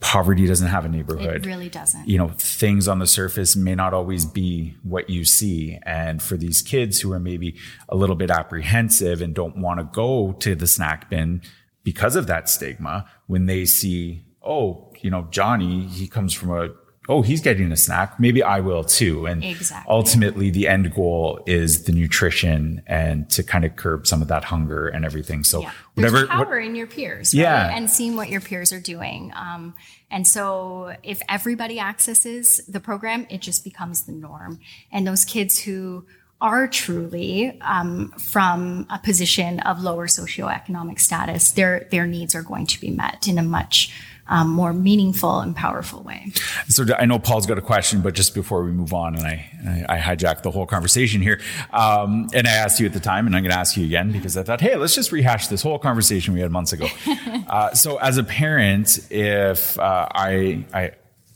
poverty 0.01 0.48
doesn't 0.48 0.67
have 0.67 0.84
a 0.84 0.89
neighborhood. 0.89 1.46
It 1.46 1.50
really 1.50 1.70
doesn't. 1.70 2.10
You 2.10 2.17
know, 2.17 2.29
things 2.29 2.88
on 2.88 3.00
the 3.00 3.08
surface 3.08 3.55
may 3.55 3.75
not 3.75 3.93
always 3.93 4.25
be 4.25 4.75
what 4.84 5.10
you 5.10 5.24
see. 5.24 5.79
And 5.84 6.22
for 6.22 6.36
these 6.36 6.62
kids 6.62 7.00
who 7.00 7.13
are 7.13 7.20
maybe 7.20 7.55
a 7.88 7.96
little 7.96 8.15
bit 8.15 8.31
apprehensive 8.31 9.22
and 9.22 9.34
don't 9.34 9.58
want 9.58 9.79
to 9.79 9.86
go 9.86 10.34
to 10.39 10.55
the 10.55 10.67
snack 10.67 11.10
bin 11.10 11.41
because 11.84 12.15
of 12.15 12.27
that 12.27 12.50
stigma, 12.50 13.05
when 13.27 13.46
they 13.46 13.63
see, 13.63 14.25
oh, 14.43 14.91
you 15.01 15.12
know, 15.12 15.27
Johnny, 15.29 15.86
he 15.88 16.08
comes 16.08 16.34
from 16.34 16.51
a 16.51 16.70
oh, 17.10 17.22
he's 17.22 17.41
getting 17.41 17.72
a 17.72 17.77
snack. 17.77 18.20
Maybe 18.20 18.43
I 18.43 18.60
will 18.60 18.84
too. 18.84 19.25
And 19.25 19.43
exactly. 19.43 19.91
ultimately 19.91 20.50
the 20.51 20.67
end 20.67 20.93
goal 20.93 21.41
is 21.48 21.84
the 21.86 21.91
nutrition 21.91 22.84
and 22.86 23.29
to 23.31 23.43
kind 23.43 23.65
of 23.65 23.75
curb 23.75 24.05
some 24.05 24.22
of 24.22 24.27
that 24.27 24.43
hunger 24.43 24.88
and 24.88 25.03
everything. 25.03 25.43
So 25.43 25.62
yeah. 25.62 25.72
whatever. 25.96 26.17
There's 26.17 26.29
power 26.29 26.46
what, 26.46 26.63
in 26.63 26.75
your 26.75 26.88
peers. 26.88 27.34
Right? 27.34 27.41
Yeah. 27.41 27.75
And 27.75 27.89
seeing 27.89 28.15
what 28.15 28.29
your 28.29 28.41
peers 28.41 28.72
are 28.72 28.79
doing. 28.79 29.34
Um, 29.36 29.74
and 30.12 30.27
so 30.27 30.96
if 31.01 31.22
everybody 31.27 31.79
accesses 31.79 32.62
the 32.67 32.79
program, 32.79 33.25
it 33.29 33.41
just 33.41 33.63
becomes 33.63 34.03
the 34.03 34.12
norm. 34.12 34.60
And 34.91 35.08
those 35.08 35.25
kids 35.25 35.60
who 35.60 36.05
are 36.39 36.67
truly 36.67 37.60
um, 37.62 38.12
from 38.17 38.88
a 38.89 39.00
position 39.00 39.60
of 39.62 39.81
lower 39.81 40.08
socioeconomic 40.08 41.00
status, 41.00 41.51
their 41.51 41.88
their 41.91 42.08
needs 42.08 42.34
are 42.36 42.41
going 42.41 42.65
to 42.65 42.81
be 42.81 42.89
met 42.89 43.27
in 43.27 43.38
a 43.38 43.43
much 43.43 43.93
um, 44.28 44.50
more 44.50 44.74
meaningful 44.74 45.40
and 45.40 45.56
powerful 45.56 46.01
way. 46.04 46.32
So 46.68 46.86
I 46.98 47.06
know 47.06 47.20
Paul's 47.20 47.46
got 47.46 47.58
a 47.58 47.62
question, 47.62 48.01
but 48.01 48.13
just 48.13 48.34
before 48.34 48.63
we 48.63 48.72
move 48.72 48.94
on, 48.94 49.16
and 49.16 49.25
I, 49.25 49.86
I, 49.90 49.98
hijacked 50.00 50.44
the 50.44 50.51
whole 50.51 50.66
conversation 50.66 51.22
here, 51.22 51.40
um, 51.72 52.30
and 52.34 52.48
I 52.48 52.51
asked 52.51 52.80
you 52.80 52.86
at 52.86 52.94
the 52.94 53.00
time, 53.00 53.28
and 53.28 53.36
I'm 53.36 53.44
going 53.44 53.51
to 53.51 53.60
ask 53.60 53.75
you 53.75 53.86
again 53.86 54.12
because 54.12 54.38
I 54.38 54.44
thought, 54.44 54.62
hey, 54.62 54.75
let's 54.75 54.96
just 54.96 55.12
rehash 55.12 55.48
this 55.48 55.62
whole 55.62 55.80
conversation 55.80 56.34
we 56.34 56.40
had 56.40 56.51
months 56.51 56.72
ago. 56.72 56.88
uh, 57.50 57.74
so 57.74 57.98
as 57.98 58.18
a 58.18 58.24
parent, 58.24 59.00
if 59.12 59.78
uh, 59.80 60.08
I, 60.13 60.66
I 60.74 60.92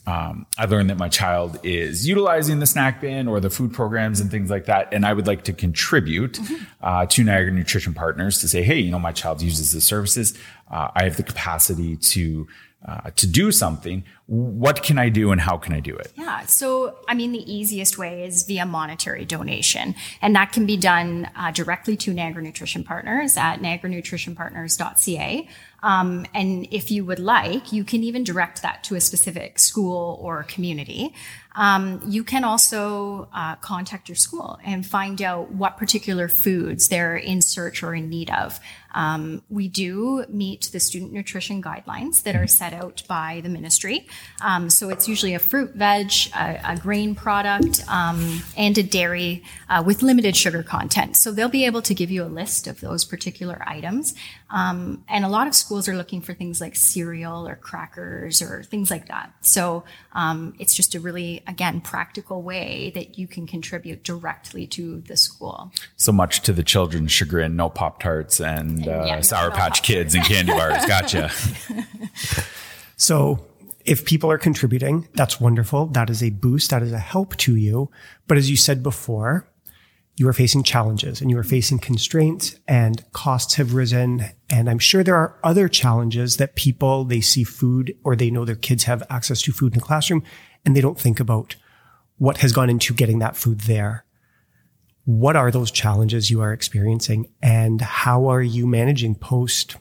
um, 0.06 0.46
I 0.56 0.66
learned 0.66 0.90
that 0.90 0.98
my 0.98 1.08
child 1.08 1.58
is 1.64 2.06
utilizing 2.06 2.60
the 2.60 2.66
snack 2.66 3.00
bin 3.00 3.26
or 3.26 3.40
the 3.40 3.50
food 3.50 3.72
programs 3.72 4.20
and 4.20 4.30
things 4.30 4.50
like 4.50 4.66
that. 4.66 4.94
And 4.94 5.04
I 5.04 5.12
would 5.12 5.26
like 5.26 5.42
to 5.44 5.52
contribute 5.52 6.34
mm-hmm. 6.34 6.64
uh, 6.80 7.06
to 7.06 7.24
Niagara 7.24 7.52
Nutrition 7.52 7.92
Partners 7.92 8.38
to 8.40 8.48
say, 8.48 8.62
hey, 8.62 8.78
you 8.78 8.92
know, 8.92 9.00
my 9.00 9.10
child 9.10 9.42
uses 9.42 9.72
the 9.72 9.80
services. 9.80 10.38
Uh, 10.70 10.90
I 10.94 11.04
have 11.04 11.16
the 11.16 11.24
capacity 11.24 11.96
to 11.96 12.46
uh, 12.86 13.10
to 13.16 13.26
do 13.26 13.50
something, 13.50 14.04
what 14.26 14.82
can 14.82 14.98
I 14.98 15.08
do 15.08 15.32
and 15.32 15.40
how 15.40 15.56
can 15.56 15.72
I 15.72 15.80
do 15.80 15.94
it? 15.94 16.12
Yeah. 16.14 16.46
So, 16.46 16.96
I 17.08 17.14
mean, 17.14 17.32
the 17.32 17.52
easiest 17.52 17.98
way 17.98 18.24
is 18.24 18.44
via 18.44 18.64
monetary 18.64 19.24
donation. 19.24 19.94
And 20.22 20.34
that 20.36 20.52
can 20.52 20.66
be 20.66 20.76
done 20.76 21.28
uh, 21.36 21.50
directly 21.50 21.96
to 21.98 22.12
Niagara 22.12 22.42
Nutrition 22.42 22.84
Partners 22.84 23.36
at 23.36 23.56
niagaranutritionpartners.ca. 23.58 25.48
Um, 25.82 26.26
and 26.34 26.66
if 26.70 26.90
you 26.90 27.04
would 27.04 27.18
like, 27.18 27.72
you 27.72 27.84
can 27.84 28.02
even 28.02 28.24
direct 28.24 28.62
that 28.62 28.82
to 28.84 28.94
a 28.94 29.00
specific 29.00 29.58
school 29.58 30.18
or 30.20 30.42
community. 30.44 31.12
Um, 31.54 32.02
you 32.06 32.22
can 32.22 32.44
also 32.44 33.28
uh, 33.32 33.56
contact 33.56 34.08
your 34.08 34.16
school 34.16 34.58
and 34.64 34.84
find 34.84 35.22
out 35.22 35.52
what 35.52 35.76
particular 35.76 36.28
foods 36.28 36.88
they're 36.88 37.16
in 37.16 37.40
search 37.40 37.82
or 37.82 37.94
in 37.94 38.10
need 38.10 38.30
of. 38.30 38.60
Um, 38.96 39.42
we 39.50 39.68
do 39.68 40.24
meet 40.28 40.70
the 40.72 40.80
student 40.80 41.12
nutrition 41.12 41.62
guidelines 41.62 42.22
that 42.22 42.34
are 42.34 42.46
set 42.46 42.72
out 42.72 43.02
by 43.06 43.42
the 43.42 43.50
ministry. 43.50 44.08
Um, 44.40 44.70
so 44.70 44.88
it's 44.88 45.06
usually 45.06 45.34
a 45.34 45.38
fruit, 45.38 45.74
veg, 45.74 46.10
a, 46.34 46.72
a 46.72 46.76
grain 46.78 47.14
product, 47.14 47.84
um, 47.88 48.42
and 48.56 48.76
a 48.78 48.82
dairy 48.82 49.44
uh, 49.68 49.82
with 49.84 50.02
limited 50.02 50.34
sugar 50.34 50.62
content. 50.62 51.16
So 51.16 51.30
they'll 51.30 51.48
be 51.50 51.66
able 51.66 51.82
to 51.82 51.94
give 51.94 52.10
you 52.10 52.24
a 52.24 52.32
list 52.40 52.66
of 52.66 52.80
those 52.80 53.04
particular 53.04 53.62
items. 53.66 54.14
Um, 54.48 55.04
and 55.08 55.24
a 55.24 55.28
lot 55.28 55.46
of 55.46 55.54
schools 55.54 55.88
are 55.88 55.96
looking 55.96 56.22
for 56.22 56.32
things 56.32 56.60
like 56.60 56.74
cereal 56.74 57.46
or 57.46 57.56
crackers 57.56 58.40
or 58.40 58.62
things 58.62 58.90
like 58.90 59.08
that. 59.08 59.32
So 59.42 59.84
um, 60.12 60.54
it's 60.58 60.74
just 60.74 60.94
a 60.94 61.00
really, 61.00 61.42
again, 61.46 61.82
practical 61.82 62.42
way 62.42 62.92
that 62.94 63.18
you 63.18 63.26
can 63.26 63.46
contribute 63.46 64.04
directly 64.04 64.66
to 64.68 65.02
the 65.02 65.16
school. 65.16 65.72
So 65.96 66.12
much 66.12 66.40
to 66.42 66.52
the 66.54 66.62
children's 66.62 67.12
chagrin, 67.12 67.56
no 67.56 67.68
Pop 67.68 68.00
Tarts 68.00 68.40
and 68.40 68.85
uh, 68.88 69.04
yeah, 69.06 69.20
Sour 69.20 69.50
Patch 69.50 69.82
Kids 69.82 70.14
and 70.14 70.24
candy 70.24 70.52
bars. 70.52 70.84
Gotcha. 70.86 71.30
so 72.96 73.46
if 73.84 74.04
people 74.04 74.30
are 74.30 74.38
contributing, 74.38 75.08
that's 75.14 75.40
wonderful. 75.40 75.86
That 75.86 76.10
is 76.10 76.22
a 76.22 76.30
boost. 76.30 76.70
That 76.70 76.82
is 76.82 76.92
a 76.92 76.98
help 76.98 77.36
to 77.38 77.56
you. 77.56 77.90
But 78.26 78.36
as 78.36 78.50
you 78.50 78.56
said 78.56 78.82
before, 78.82 79.48
you 80.16 80.26
are 80.28 80.32
facing 80.32 80.62
challenges 80.62 81.20
and 81.20 81.30
you 81.30 81.38
are 81.38 81.44
facing 81.44 81.78
constraints 81.78 82.56
and 82.66 83.04
costs 83.12 83.54
have 83.54 83.74
risen. 83.74 84.24
And 84.48 84.68
I'm 84.70 84.78
sure 84.78 85.04
there 85.04 85.14
are 85.14 85.38
other 85.44 85.68
challenges 85.68 86.38
that 86.38 86.56
people, 86.56 87.04
they 87.04 87.20
see 87.20 87.44
food 87.44 87.94
or 88.02 88.16
they 88.16 88.30
know 88.30 88.44
their 88.44 88.56
kids 88.56 88.84
have 88.84 89.02
access 89.10 89.42
to 89.42 89.52
food 89.52 89.74
in 89.74 89.80
the 89.80 89.84
classroom 89.84 90.22
and 90.64 90.74
they 90.74 90.80
don't 90.80 90.98
think 90.98 91.20
about 91.20 91.56
what 92.16 92.38
has 92.38 92.52
gone 92.52 92.70
into 92.70 92.94
getting 92.94 93.18
that 93.18 93.36
food 93.36 93.60
there. 93.62 94.05
What 95.06 95.36
are 95.36 95.50
those 95.50 95.70
challenges 95.70 96.30
you 96.30 96.40
are 96.42 96.52
experiencing 96.52 97.32
and 97.42 97.80
how 97.80 98.26
are 98.26 98.42
you 98.42 98.66
managing 98.66 99.14
post 99.14 99.76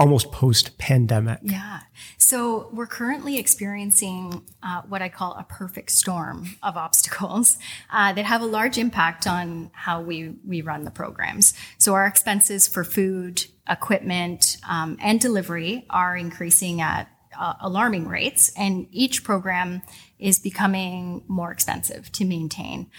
almost 0.00 0.32
post 0.32 0.78
pandemic. 0.78 1.38
Yeah. 1.42 1.80
So 2.16 2.70
we're 2.72 2.86
currently 2.86 3.38
experiencing 3.38 4.46
uh, 4.62 4.80
what 4.88 5.02
I 5.02 5.10
call 5.10 5.34
a 5.34 5.44
perfect 5.44 5.90
storm 5.90 6.56
of 6.62 6.78
obstacles 6.78 7.58
uh, 7.92 8.14
that 8.14 8.24
have 8.24 8.40
a 8.40 8.46
large 8.46 8.78
impact 8.78 9.26
on 9.26 9.70
how 9.74 10.00
we, 10.00 10.36
we 10.46 10.62
run 10.62 10.84
the 10.84 10.90
programs. 10.90 11.52
So 11.76 11.92
our 11.92 12.06
expenses 12.06 12.66
for 12.66 12.82
food, 12.82 13.44
equipment, 13.68 14.56
um, 14.68 14.96
and 15.02 15.20
delivery 15.20 15.84
are 15.90 16.16
increasing 16.16 16.80
at 16.80 17.08
uh, 17.38 17.54
alarming 17.60 18.08
rates, 18.08 18.50
and 18.56 18.86
each 18.90 19.22
program 19.22 19.82
is 20.18 20.38
becoming 20.38 21.24
more 21.28 21.52
expensive 21.52 22.10
to 22.12 22.24
maintain. 22.24 22.90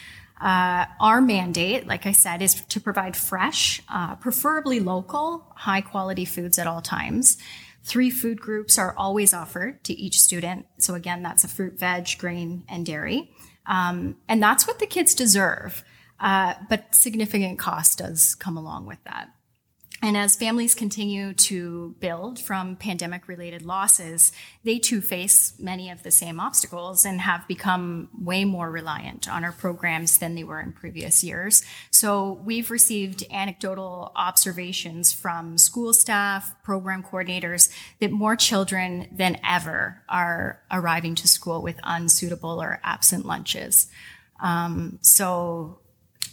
Uh, 0.42 0.86
our 1.00 1.22
mandate, 1.22 1.86
like 1.86 2.06
I 2.06 2.14
said, 2.14 2.42
is 2.42 2.56
to 2.56 2.80
provide 2.80 3.16
fresh, 3.16 3.82
uh, 3.88 4.16
preferably 4.16 4.80
local, 4.80 5.46
high 5.56 5.82
quality 5.82 6.26
foods 6.26 6.58
at 6.58 6.66
all 6.66 6.82
times. 6.82 7.38
Three 7.84 8.10
food 8.10 8.42
groups 8.42 8.78
are 8.78 8.96
always 8.98 9.34
offered 9.34 9.84
to 9.84 9.94
each 9.94 10.20
student. 10.20 10.66
So 10.80 10.96
again, 10.96 11.22
that's 11.22 11.44
a 11.44 11.48
fruit, 11.48 11.80
veg, 11.80 12.18
grain, 12.18 12.64
and 12.68 12.86
dairy. 12.86 13.32
Um, 13.68 14.18
and 14.28 14.42
that's 14.42 14.66
what 14.66 14.80
the 14.80 14.88
kids 14.88 15.14
deserve. 15.14 15.84
Uh, 16.20 16.56
but 16.70 16.94
significant 16.94 17.60
cost 17.60 18.00
does 18.00 18.36
come 18.36 18.58
along 18.58 18.86
with 18.86 19.04
that. 19.06 19.30
And 20.04 20.18
as 20.18 20.36
families 20.36 20.74
continue 20.74 21.34
to 21.34 21.96
build 22.00 22.40
from 22.40 22.76
pandemic 22.76 23.28
related 23.28 23.62
losses, 23.62 24.32
they 24.64 24.80
too 24.80 25.00
face 25.00 25.54
many 25.60 25.92
of 25.92 26.02
the 26.02 26.10
same 26.10 26.40
obstacles 26.40 27.06
and 27.06 27.22
have 27.22 27.48
become 27.48 28.10
way 28.20 28.44
more 28.44 28.72
reliant 28.72 29.30
on 29.30 29.44
our 29.44 29.52
programs 29.52 30.18
than 30.18 30.34
they 30.34 30.44
were 30.44 30.60
in 30.60 30.74
previous 30.74 31.24
years. 31.24 31.64
So 31.92 32.42
we've 32.44 32.72
received 32.72 33.24
anecdotal 33.32 34.12
observations 34.16 35.14
from 35.14 35.60
school 35.60 35.94
staff, 35.94 36.56
program 36.64 37.04
coordinators 37.04 37.72
that 38.00 38.12
more 38.12 38.36
children 38.36 39.08
than 39.12 39.40
ever 39.48 40.02
are 40.10 40.62
arriving 40.72 41.14
to 41.16 41.28
school 41.28 41.62
with 41.62 41.80
unsuitable 41.84 42.60
or 42.60 42.80
absent 42.84 43.28
lunches. 43.28 43.86
Um, 44.42 44.98
so 45.02 45.81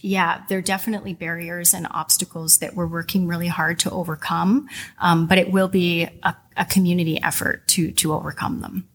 yeah, 0.00 0.44
there 0.48 0.58
are 0.58 0.62
definitely 0.62 1.14
barriers 1.14 1.74
and 1.74 1.86
obstacles 1.90 2.58
that 2.58 2.74
we're 2.74 2.86
working 2.86 3.26
really 3.26 3.48
hard 3.48 3.78
to 3.80 3.90
overcome, 3.90 4.68
um, 4.98 5.26
but 5.26 5.38
it 5.38 5.50
will 5.50 5.68
be 5.68 6.08
a, 6.22 6.36
a 6.56 6.64
community 6.64 7.20
effort 7.22 7.66
to 7.68 7.92
to 7.92 8.12
overcome 8.12 8.60
them. 8.60 8.88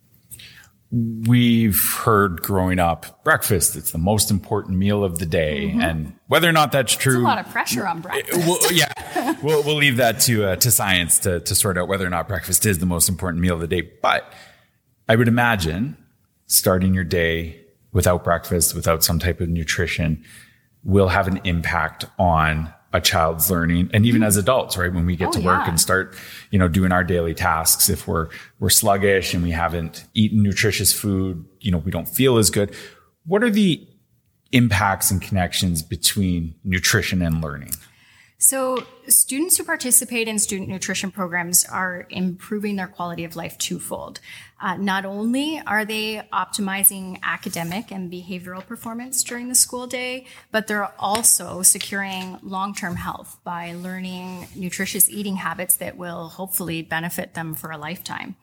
We've 0.91 1.81
heard 2.03 2.43
growing 2.43 2.77
up 2.77 3.24
breakfast. 3.24 3.75
It's 3.75 3.91
the 3.91 3.98
most 3.98 4.29
important 4.29 4.77
meal 4.77 5.03
of 5.03 5.17
the 5.17 5.25
day, 5.25 5.69
mm-hmm. 5.69 5.81
and 5.81 6.13
whether 6.27 6.48
or 6.48 6.51
not 6.51 6.72
that's 6.72 6.93
true, 6.93 7.22
a 7.22 7.24
lot 7.24 7.39
of 7.39 7.50
pressure 7.50 7.88
on 7.88 8.01
breakfast. 8.01 8.48
We'll, 8.48 8.72
yeah, 8.72 9.36
we'll, 9.41 9.63
we'll 9.63 9.77
leave 9.77 9.98
that 9.98 10.19
to 10.22 10.45
uh, 10.45 10.55
to 10.57 10.69
science 10.69 11.19
to 11.19 11.39
to 11.39 11.55
sort 11.55 11.77
out 11.77 11.88
whether 11.88 12.05
or 12.05 12.12
not 12.12 12.27
breakfast 12.27 12.65
is 12.65 12.79
the 12.79 12.86
most 12.86 13.10
important 13.10 13.41
meal 13.41 13.55
of 13.55 13.62
the 13.62 13.67
day. 13.67 13.81
But 13.81 14.31
I 15.10 15.15
would 15.15 15.27
imagine 15.27 15.98
starting 16.45 16.93
your 16.93 17.03
day 17.03 17.60
without 17.91 18.24
breakfast, 18.24 18.75
without 18.75 19.03
some 19.03 19.19
type 19.19 19.39
of 19.39 19.50
nutrition, 19.50 20.24
will 20.83 21.07
have 21.07 21.27
an 21.27 21.39
impact 21.43 22.05
on 22.19 22.73
a 22.91 23.01
child's 23.01 23.49
learning 23.49 23.89
and 23.91 24.05
even 24.05 24.21
as 24.21 24.37
adults 24.37 24.77
right 24.77 24.93
when 24.93 25.05
we 25.05 25.15
get 25.15 25.29
oh, 25.29 25.31
to 25.31 25.39
work 25.39 25.61
yeah. 25.63 25.69
and 25.69 25.79
start 25.79 26.15
you 26.51 26.59
know 26.59 26.67
doing 26.67 26.91
our 26.91 27.03
daily 27.03 27.33
tasks 27.33 27.89
if 27.89 28.07
we're 28.07 28.29
we're 28.59 28.69
sluggish 28.69 29.33
and 29.33 29.41
we 29.41 29.49
haven't 29.49 30.05
eaten 30.13 30.43
nutritious 30.43 30.93
food 30.93 31.43
you 31.59 31.71
know 31.71 31.79
we 31.79 31.89
don't 31.89 32.07
feel 32.07 32.37
as 32.37 32.51
good 32.51 32.75
what 33.25 33.43
are 33.43 33.49
the 33.49 33.87
impacts 34.53 35.11
and 35.11 35.21
connections 35.21 35.81
between 35.81 36.55
nutrition 36.63 37.21
and 37.21 37.43
learning? 37.43 37.71
So, 38.43 38.85
students 39.07 39.55
who 39.55 39.63
participate 39.63 40.27
in 40.27 40.38
student 40.38 40.67
nutrition 40.67 41.12
programs 41.12 41.63
are 41.63 42.05
improving 42.09 42.75
their 42.75 42.88
quality 42.88 43.23
of 43.23 43.38
life 43.38 43.57
twofold. 43.57 44.19
Uh, 44.59 44.75
not 44.75 45.05
only 45.05 45.62
are 45.65 45.85
they 45.85 46.21
optimizing 46.33 47.21
academic 47.23 47.89
and 47.89 48.12
behavioral 48.12 48.65
performance 48.65 49.23
during 49.23 49.47
the 49.47 49.55
school 49.55 49.88
day, 49.88 50.25
but 50.51 50.67
they're 50.67 50.91
also 51.00 51.62
securing 51.62 52.38
long 52.43 52.75
term 52.75 52.97
health 52.97 53.39
by 53.45 53.75
learning 53.75 54.45
nutritious 54.57 55.09
eating 55.09 55.38
habits 55.38 55.77
that 55.77 55.95
will 55.95 56.27
hopefully 56.27 56.81
benefit 56.81 57.35
them 57.35 57.55
for 57.55 57.71
a 57.71 57.77
lifetime. 57.77 58.35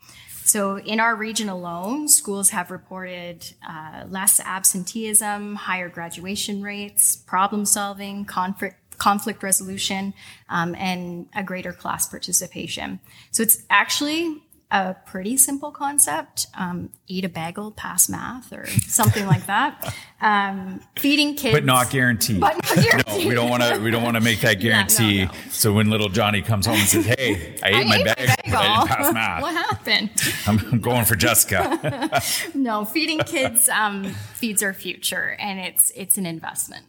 So, 0.45 0.79
in 0.79 0.99
our 0.99 1.15
region 1.15 1.51
alone, 1.51 2.09
schools 2.09 2.51
have 2.51 2.71
reported 2.71 3.45
uh, 3.69 4.05
less 4.09 4.41
absenteeism, 4.41 5.57
higher 5.57 5.91
graduation 5.91 6.63
rates, 6.63 7.17
problem 7.17 7.67
solving, 7.67 8.25
conflict 8.25 8.80
conflict 9.01 9.43
resolution, 9.43 10.15
um, 10.49 10.77
and 10.77 11.27
a 11.35 11.43
greater 11.43 11.73
class 11.73 12.07
participation. 12.07 13.01
So 13.33 13.43
it's 13.43 13.65
actually 13.71 14.43
a 14.71 14.95
pretty 15.07 15.37
simple 15.37 15.73
concept. 15.73 16.47
Um, 16.57 16.91
eat 17.09 17.25
a 17.25 17.29
bagel, 17.29 17.73
pass 17.73 18.09
math, 18.09 18.53
or 18.53 18.67
something 18.67 19.27
like 19.27 19.47
that. 19.47 19.93
Um, 20.21 20.81
feeding 20.97 21.35
kids, 21.35 21.55
but 21.55 21.65
not 21.65 21.91
guaranteed. 21.91 22.41
But 22.41 22.57
not 22.57 22.85
guaranteed. 22.85 23.23
no, 23.25 23.29
we 23.29 23.35
don't 23.35 23.51
want 23.51 23.63
to. 23.63 23.79
We 23.81 23.91
don't 23.91 24.03
want 24.03 24.17
to 24.17 24.21
make 24.21 24.43
that 24.43 24.55
guarantee. 24.61 25.25
No, 25.25 25.25
no, 25.25 25.33
no. 25.33 25.51
So 25.51 25.73
when 25.73 25.91
little 25.91 26.11
Johnny 26.11 26.43
comes 26.43 26.67
home 26.67 26.77
and 26.77 26.87
says, 26.87 27.07
"Hey, 27.07 27.57
I 27.65 27.69
ate, 27.69 27.75
I 27.75 27.85
my, 27.85 27.97
ate 27.97 28.05
bagel, 28.05 28.27
my, 28.27 28.37
bagel, 28.45 28.59
I 28.59 28.77
didn't 28.77 28.89
pass 28.89 29.15
math. 29.15 29.43
what 29.43 29.55
happened? 29.55 30.11
I'm 30.47 30.81
going 30.81 31.07
for 31.07 31.17
Jessica." 31.17 32.23
no, 32.55 32.85
feeding 32.85 33.19
kids 33.21 33.69
um, 33.71 34.05
feeds 34.05 34.63
our 34.63 34.75
future, 34.75 35.37
and 35.41 35.59
it's 35.59 35.91
it's 35.97 36.19
an 36.19 36.27
investment. 36.27 36.85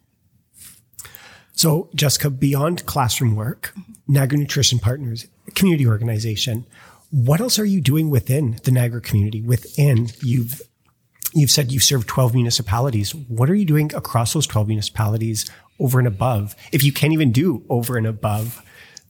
So, 1.54 1.90
Jessica, 1.94 2.30
beyond 2.30 2.86
classroom 2.86 3.36
work, 3.36 3.74
mm-hmm. 3.78 3.92
Niagara 4.08 4.40
Nutrition 4.40 4.80
Partners, 4.80 5.28
community 5.56 5.88
organization, 5.88 6.66
what 7.12 7.42
else 7.42 7.60
are 7.60 7.66
you 7.66 7.82
doing 7.82 8.10
within 8.10 8.60
the 8.64 8.72
Niagara 8.72 9.02
community? 9.02 9.42
Within 9.42 10.10
you've 10.22 10.62
you've 11.34 11.52
said 11.52 11.72
you've 11.72 11.84
served 11.84 12.08
12 12.08 12.34
municipalities. 12.34 13.14
What 13.14 13.50
are 13.50 13.56
you 13.56 13.66
doing 13.66 13.94
across 13.94 14.34
those 14.34 14.48
12 14.48 14.68
municipalities 14.68 15.50
over 15.80 16.00
and 16.00 16.08
above? 16.08 16.56
If 16.72 16.84
you 16.84 16.92
can't 16.92 17.14
even 17.14 17.32
do 17.32 17.64
over 17.70 17.98
and 17.98 18.08
above 18.08 18.62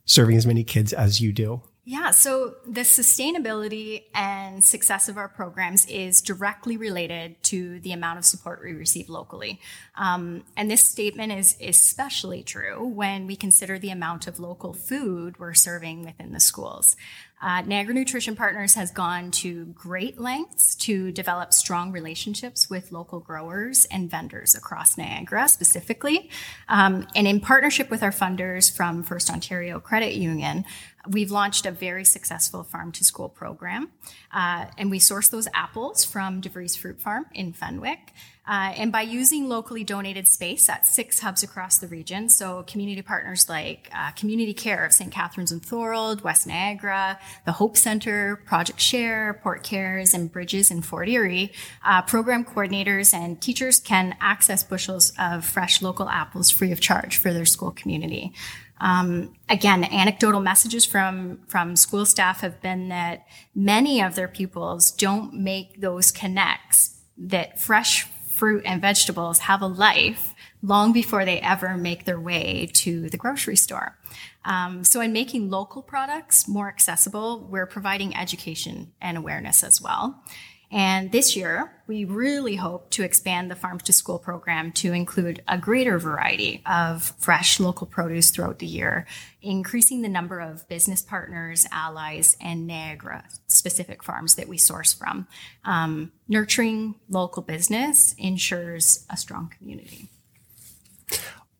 serving 0.06 0.36
as 0.36 0.46
many 0.46 0.64
kids 0.64 0.94
as 0.94 1.22
you 1.22 1.32
do. 1.32 1.62
Yeah, 1.84 2.12
so 2.12 2.58
the 2.68 2.82
sustainability 2.82 4.04
and 4.14 4.64
success 4.64 5.10
of 5.10 5.18
our 5.18 5.28
programs 5.28 5.88
is 5.88 6.22
directly 6.22 6.78
related 6.78 7.42
to 7.46 7.80
the 7.80 7.92
amount 7.92 8.20
of 8.20 8.26
support 8.26 8.62
we 8.64 8.74
receive 8.74 9.10
locally. 9.10 9.60
Um, 9.96 10.44
and 10.56 10.70
this 10.70 10.86
statement 10.86 11.32
is 11.32 11.58
especially 11.60 12.44
true 12.44 12.86
when 12.86 13.26
we 13.26 13.36
consider 13.36 13.80
the 13.80 13.90
amount 13.90 14.28
of 14.28 14.40
local 14.40 14.74
food 14.74 15.40
we're 15.40 15.56
serving 15.56 16.06
within 16.06 16.34
the 16.34 16.40
schools. 16.40 16.96
Uh, 17.42 17.62
Niagara 17.62 17.96
Nutrition 17.96 18.36
Partners 18.36 18.76
has 18.76 18.92
gone 18.92 19.32
to 19.32 19.66
great 19.66 20.20
lengths 20.20 20.76
to 20.76 21.12
develop 21.12 21.54
strong 21.54 21.92
relationships 21.92 22.70
with 22.70 22.92
local 22.92 23.20
growers 23.20 23.86
and 23.86 24.12
vendors 24.12 24.54
across 24.54 24.96
Niagara 24.96 25.50
specifically. 25.50 26.30
Um, 26.70 27.08
and 27.16 27.28
in 27.28 27.40
partnership 27.40 27.90
with 27.90 28.04
our 28.04 28.12
funders 28.12 28.72
from 28.72 29.02
First 29.02 29.32
Ontario 29.32 29.80
Credit 29.80 30.14
Union, 30.14 30.66
We've 31.08 31.32
launched 31.32 31.66
a 31.66 31.72
very 31.72 32.06
successful 32.06 32.64
farm 32.64 32.92
to 32.94 33.04
school 33.04 33.30
program, 33.30 33.90
uh, 34.32 34.66
and 34.78 34.92
we 34.92 35.00
source 35.00 35.30
those 35.30 35.48
apples 35.54 36.04
from 36.04 36.42
DeVries 36.42 36.78
Fruit 36.78 37.02
Farm 37.02 37.26
in 37.34 37.54
Fenwick. 37.54 38.14
Uh, 38.48 38.74
and 38.76 38.92
by 38.92 39.02
using 39.02 39.48
locally 39.48 39.84
donated 39.84 40.28
space 40.28 40.68
at 40.68 40.86
six 40.86 41.20
hubs 41.20 41.44
across 41.44 41.78
the 41.78 41.88
region, 41.88 42.28
so 42.28 42.64
community 42.64 43.02
partners 43.02 43.48
like 43.48 43.88
uh, 43.94 44.12
Community 44.12 44.54
Care 44.54 44.84
of 44.84 44.92
St. 44.92 45.12
Catharines 45.12 45.52
and 45.52 45.64
Thorold, 45.64 46.22
West 46.22 46.48
Niagara, 46.48 47.20
the 47.46 47.52
Hope 47.52 47.78
Center, 47.78 48.42
Project 48.46 48.80
Share, 48.82 49.40
Port 49.44 49.62
Cares, 49.62 50.16
and 50.16 50.32
Bridges 50.32 50.72
in 50.72 50.82
Fort 50.82 51.08
Erie, 51.08 51.54
uh, 51.86 52.02
program 52.02 52.44
coordinators 52.44 53.14
and 53.14 53.40
teachers 53.40 53.80
can 53.80 54.16
access 54.20 54.64
bushels 54.64 55.14
of 55.20 55.46
fresh 55.46 55.82
local 55.82 56.10
apples 56.10 56.50
free 56.50 56.72
of 56.72 56.82
charge 56.82 57.18
for 57.18 57.32
their 57.32 57.46
school 57.46 57.72
community. 57.72 58.34
Um, 58.82 59.36
again, 59.48 59.84
anecdotal 59.84 60.42
messages 60.42 60.86
from 60.86 61.40
from 61.48 61.76
school 61.76 62.06
staff 62.06 62.42
have 62.42 62.60
been 62.62 62.90
that 62.90 63.28
many 63.56 64.02
of 64.02 64.16
their 64.16 64.28
pupils 64.28 64.92
don't 64.92 65.34
make 65.36 65.80
those 65.80 66.12
connects 66.12 67.00
that 67.18 67.62
fresh 67.62 68.08
fruit 68.28 68.64
and 68.66 68.82
vegetables 68.82 69.40
have 69.40 69.62
a 69.62 69.68
life 69.68 70.34
long 70.64 70.92
before 70.92 71.26
they 71.26 71.40
ever 71.42 71.78
make 71.78 72.06
their 72.06 72.20
way 72.20 72.68
to 72.74 73.08
the 73.10 73.18
grocery 73.18 73.56
store. 73.56 73.98
Um, 74.46 74.84
so, 74.84 75.00
in 75.00 75.14
making 75.14 75.52
local 75.52 75.84
products 75.84 76.48
more 76.48 76.68
accessible, 76.68 77.48
we're 77.52 77.68
providing 77.68 78.18
education 78.18 78.94
and 79.00 79.16
awareness 79.16 79.64
as 79.64 79.80
well. 79.80 80.24
And 80.72 81.12
this 81.12 81.36
year, 81.36 81.70
we 81.86 82.06
really 82.06 82.56
hope 82.56 82.90
to 82.92 83.04
expand 83.04 83.52
the 83.52 83.56
Farm 83.56 83.80
to 83.80 83.92
School 83.92 84.18
program 84.18 84.72
to 84.74 84.94
include 84.94 85.44
a 85.46 85.58
greater 85.58 86.00
variety 86.00 86.64
of 86.66 87.14
fresh 87.18 87.60
local 87.60 87.86
produce 87.86 88.32
throughout 88.32 88.60
the 88.60 88.66
year, 88.66 89.06
increasing 89.42 90.02
the 90.02 90.08
number 90.08 90.40
of 90.40 90.68
business 90.70 91.02
partners, 91.02 91.68
allies, 91.72 92.38
and 92.40 92.68
Niagara 92.68 93.26
specific 93.48 94.02
farms 94.02 94.36
that 94.36 94.48
we 94.48 94.58
source 94.58 94.94
from. 94.94 95.28
Um, 95.66 96.14
nurturing 96.30 96.96
local 97.10 97.44
business 97.44 98.16
ensures 98.18 99.06
a 99.10 99.18
strong 99.18 99.54
community. 99.58 100.08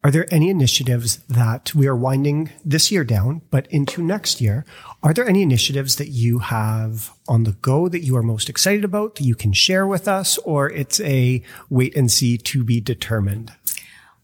Are 0.04 0.10
there 0.10 0.26
any 0.34 0.50
initiatives 0.50 1.18
that 1.30 1.76
we 1.76 1.86
are 1.88 1.96
winding 1.96 2.50
this 2.66 2.92
year 2.92 3.04
down, 3.04 3.44
but 3.52 3.68
into 3.68 4.02
next 4.02 4.42
year? 4.42 4.66
Are 5.04 5.14
there 5.14 5.28
any 5.28 5.44
initiatives 5.44 5.98
that 5.98 6.08
you 6.08 6.40
have 6.40 7.12
on 7.28 7.44
the 7.44 7.52
go 7.52 7.88
that 7.88 8.00
you 8.00 8.18
are 8.18 8.24
most 8.24 8.50
excited 8.50 8.84
about 8.84 9.16
that 9.16 9.26
you 9.26 9.36
can 9.36 9.54
share 9.54 9.86
with 9.86 10.08
us, 10.08 10.40
or 10.40 10.72
it's 10.72 11.00
a 11.02 11.44
wait 11.70 11.96
and 11.96 12.12
see 12.12 12.40
to 12.40 12.64
be 12.64 12.82
determined? 12.82 13.54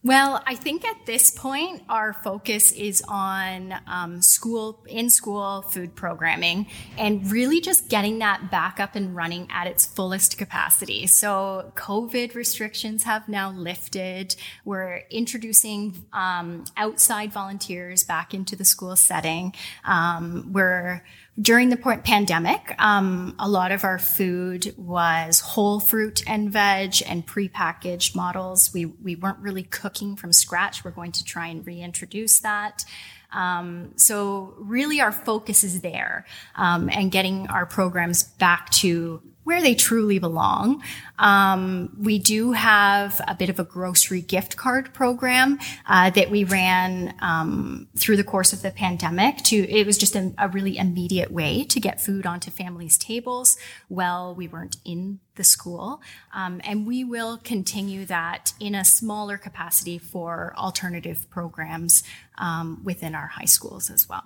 Well, 0.04 0.44
I 0.46 0.54
think 0.56 0.86
at 0.86 1.06
this 1.08 1.32
point, 1.32 1.82
our 1.90 2.14
focus 2.14 2.72
is 2.72 3.04
on 3.08 3.74
um, 3.88 4.22
school, 4.22 4.86
in 4.88 5.10
school 5.10 5.64
food 5.64 5.96
programming 5.96 6.68
and 6.98 7.30
really 7.32 7.60
just 7.60 7.90
getting 7.90 8.20
that 8.20 8.52
back 8.52 8.80
up 8.80 8.96
and 8.96 9.16
running 9.16 9.48
at 9.52 9.66
its 9.66 9.88
fullest 9.88 10.38
capacity. 10.38 11.08
So, 11.08 11.74
COVID 11.76 12.36
restrictions 12.36 13.04
have 13.04 13.28
now 13.28 13.52
lifted. 13.52 14.36
We're 14.64 15.02
introducing 15.10 16.06
um, 16.14 16.66
outside 16.78 17.34
volunteers 17.34 18.04
back 18.04 18.36
into 18.36 18.56
the 18.56 18.66
school 18.66 18.96
setting. 18.96 19.54
Um, 19.84 20.54
we're 20.54 21.04
during 21.40 21.70
the 21.70 21.78
pandemic, 22.04 22.74
um, 22.82 23.36
a 23.38 23.48
lot 23.48 23.72
of 23.72 23.84
our 23.84 24.00
food 24.00 24.74
was 24.76 25.40
whole 25.40 25.80
fruit 25.80 26.24
and 26.26 26.52
veg 26.52 27.04
and 27.06 27.28
prepackaged 27.28 28.16
models. 28.16 28.74
We, 28.74 28.86
we 28.86 29.16
weren't 29.16 29.40
really 29.40 29.64
cooking 29.64 30.16
from 30.16 30.34
scratch. 30.34 30.84
We're 30.84 30.92
going 30.92 31.12
to 31.14 31.24
try 31.24 31.48
and 31.48 31.66
reintroduce 31.66 32.40
that. 32.40 32.86
Um, 33.32 33.92
so 33.98 34.56
really 34.58 35.00
our 35.00 35.12
focus 35.12 35.64
is 35.64 35.82
there 35.82 36.26
um, 36.56 36.90
and 36.90 37.12
getting 37.12 37.48
our 37.48 37.66
programs 37.66 38.24
back 38.24 38.70
to 38.72 39.22
where 39.48 39.62
they 39.62 39.74
truly 39.74 40.20
belong. 40.20 40.84
Um, 41.20 41.96
we 41.98 42.20
do 42.20 42.52
have 42.52 43.22
a 43.26 43.34
bit 43.34 43.50
of 43.50 43.60
a 43.60 43.64
grocery 43.64 44.20
gift 44.20 44.58
card 44.58 44.94
program 44.94 45.58
uh, 45.86 46.10
that 46.10 46.30
we 46.30 46.44
ran 46.44 47.16
um, 47.22 47.88
through 47.96 48.18
the 48.18 48.26
course 48.26 48.52
of 48.52 48.62
the 48.62 48.72
pandemic. 48.72 49.38
To 49.46 49.56
it 49.56 49.86
was 49.86 49.98
just 49.98 50.18
a, 50.18 50.34
a, 50.38 50.50
really 50.50 50.78
immediate 50.78 51.32
way 51.32 51.64
to 51.64 51.80
get 51.80 52.02
food 52.02 52.26
onto 52.26 52.52
families' 52.52 52.98
tables 52.98 53.58
while 53.88 54.36
we 54.36 54.50
weren't 54.50 54.76
in 54.84 55.22
the 55.36 55.46
school, 55.46 56.02
um, 56.34 56.60
and 56.66 56.86
we 56.86 57.06
will 57.06 57.38
continue 57.38 58.04
that 58.06 58.52
in 58.60 58.76
a 58.76 58.84
smaller 58.84 59.38
capacity 59.38 59.98
for 59.98 60.54
alternative 60.58 61.30
programs 61.30 62.04
um, 62.38 62.82
within 62.84 63.16
our 63.16 63.28
high 63.28 63.46
schools 63.46 63.90
as 63.90 64.10
well. 64.10 64.26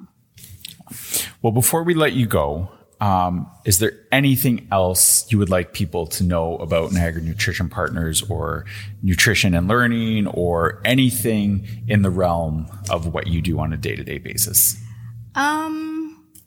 Well, 1.44 1.54
before 1.54 1.84
we 1.84 1.94
let 1.94 2.14
you 2.14 2.26
go, 2.26 2.72
um, 3.02 3.50
is 3.66 3.80
there 3.80 3.94
anything 4.12 4.68
else 4.72 5.30
you 5.32 5.40
would 5.40 5.50
like 5.50 5.74
people 5.74 6.06
to 6.06 6.24
know 6.24 6.56
about 6.58 6.92
Niagara 6.92 7.24
Nutrition 7.24 7.68
Partners 7.68 8.22
or 8.30 8.66
nutrition 9.02 9.56
and 9.56 9.68
learning 9.68 10.28
or 10.28 10.80
anything 10.86 11.68
in 11.88 12.04
the 12.04 12.12
realm 12.12 12.68
of 12.92 13.12
what 13.12 13.26
you 13.26 13.42
do 13.42 13.60
on 13.60 13.74
a 13.74 13.78
day 13.78 13.96
to 13.96 14.04
day 14.04 14.20
basis? 14.20 14.78
Um, 15.34 15.91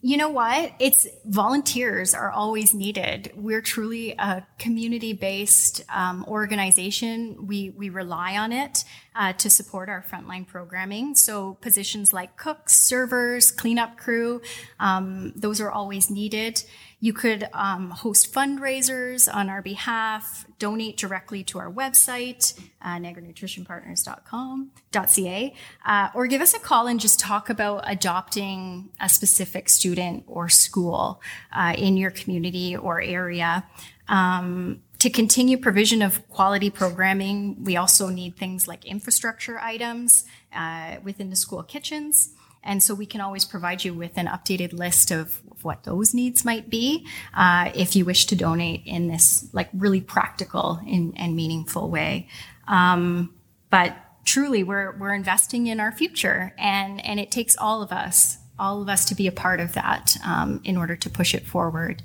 you 0.05 0.17
know 0.17 0.29
what? 0.29 0.71
It's 0.77 1.07
volunteers 1.25 2.13
are 2.13 2.29
always 2.29 2.75
needed. 2.75 3.31
We're 3.35 3.63
truly 3.63 4.11
a 4.11 4.45
community 4.59 5.13
based 5.13 5.81
um, 5.89 6.23
organization. 6.27 7.47
We, 7.47 7.71
we 7.71 7.89
rely 7.89 8.37
on 8.37 8.51
it 8.51 8.83
uh, 9.15 9.33
to 9.33 9.49
support 9.49 9.89
our 9.89 10.05
frontline 10.07 10.45
programming. 10.45 11.15
So 11.15 11.55
positions 11.55 12.13
like 12.13 12.37
cooks, 12.37 12.77
servers, 12.77 13.49
cleanup 13.49 13.97
crew, 13.97 14.43
um, 14.79 15.33
those 15.35 15.59
are 15.59 15.71
always 15.71 16.11
needed. 16.11 16.63
You 16.99 17.13
could 17.13 17.47
um, 17.53 17.91
host 17.91 18.33
fundraisers 18.33 19.33
on 19.33 19.49
our 19.49 19.61
behalf, 19.61 20.45
donate 20.59 20.97
directly 20.97 21.45
to 21.45 21.57
our 21.59 21.71
website, 21.71 22.59
uh, 22.81 22.97
niagaranutritionpartners.com.ca, 22.97 25.53
uh, 25.85 26.09
or 26.15 26.27
give 26.27 26.41
us 26.41 26.53
a 26.53 26.59
call 26.59 26.87
and 26.87 26.99
just 26.99 27.17
talk 27.19 27.49
about 27.49 27.83
adopting 27.85 28.89
a 28.99 29.07
specific 29.09 29.69
student 29.69 30.23
or 30.27 30.49
school 30.49 31.21
uh, 31.51 31.73
in 31.77 31.97
your 31.97 32.11
community 32.11 32.75
or 32.75 33.01
area. 33.01 33.65
Um, 34.07 34.81
to 34.99 35.09
continue 35.09 35.57
provision 35.57 36.01
of 36.01 36.27
quality 36.29 36.69
programming, 36.69 37.63
we 37.63 37.77
also 37.77 38.09
need 38.09 38.37
things 38.37 38.67
like 38.67 38.85
infrastructure 38.85 39.59
items 39.59 40.25
uh, 40.53 40.97
within 41.03 41.29
the 41.29 41.35
school 41.35 41.63
kitchens. 41.63 42.29
And 42.65 42.81
so 42.81 42.93
we 42.93 43.05
can 43.05 43.21
always 43.21 43.45
provide 43.45 43.83
you 43.85 43.93
with 43.93 44.17
an 44.17 44.27
updated 44.27 44.73
list 44.73 45.11
of 45.11 45.41
what 45.61 45.83
those 45.83 46.13
needs 46.13 46.45
might 46.45 46.69
be 46.69 47.05
uh, 47.33 47.71
if 47.75 47.95
you 47.95 48.05
wish 48.05 48.25
to 48.27 48.35
donate 48.35 48.83
in 48.85 49.07
this 49.07 49.47
like 49.53 49.69
really 49.73 50.01
practical 50.01 50.79
and, 50.87 51.13
and 51.17 51.35
meaningful 51.35 51.89
way. 51.89 52.27
Um, 52.67 53.33
but 53.69 53.95
truly, 54.25 54.63
we're 54.63 54.97
we're 54.97 55.13
investing 55.13 55.67
in 55.67 55.79
our 55.79 55.91
future, 55.91 56.53
and 56.57 57.03
and 57.05 57.19
it 57.19 57.31
takes 57.31 57.55
all 57.57 57.81
of 57.81 57.91
us, 57.91 58.37
all 58.57 58.81
of 58.81 58.89
us, 58.89 59.05
to 59.05 59.15
be 59.15 59.27
a 59.27 59.31
part 59.31 59.59
of 59.59 59.73
that 59.73 60.17
um, 60.25 60.61
in 60.63 60.77
order 60.77 60.95
to 60.95 61.09
push 61.09 61.33
it 61.33 61.45
forward. 61.45 62.01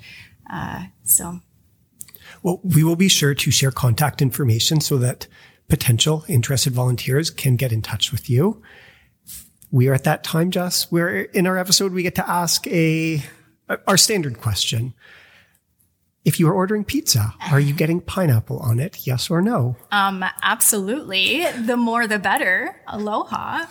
Uh, 0.51 0.87
so. 1.05 1.40
Well, 2.42 2.61
we 2.62 2.85
will 2.85 2.96
be 2.96 3.09
sure 3.09 3.35
to 3.35 3.51
share 3.51 3.70
contact 3.70 4.23
information 4.23 4.81
so 4.81 4.96
that 4.99 5.27
potential 5.68 6.25
interested 6.29 6.73
volunteers 6.73 7.31
can 7.31 7.57
get 7.57 7.73
in 7.73 7.83
touch 7.83 8.12
with 8.12 8.31
you 8.31 8.62
we 9.70 9.88
are 9.88 9.94
at 9.94 10.04
that 10.04 10.24
time, 10.24 10.50
Jess, 10.50 10.90
where 10.90 11.20
in 11.20 11.46
our 11.46 11.56
episode 11.56 11.92
we 11.92 12.02
get 12.02 12.16
to 12.16 12.28
ask 12.28 12.66
a 12.66 13.22
our 13.87 13.96
standard 13.96 14.40
question. 14.40 14.94
If 16.22 16.38
you 16.38 16.48
are 16.48 16.52
ordering 16.52 16.85
pizza, 16.85 17.35
are 17.50 17.61
you 17.61 17.72
getting 17.72 18.00
pineapple 18.02 18.59
on 18.59 18.78
it? 18.78 19.06
Yes 19.06 19.30
or 19.30 19.40
no? 19.40 19.76
Um, 19.90 20.22
absolutely. 20.42 21.46
The 21.52 21.78
more 21.78 22.06
the 22.06 22.18
better. 22.18 22.76
Aloha. 22.87 23.64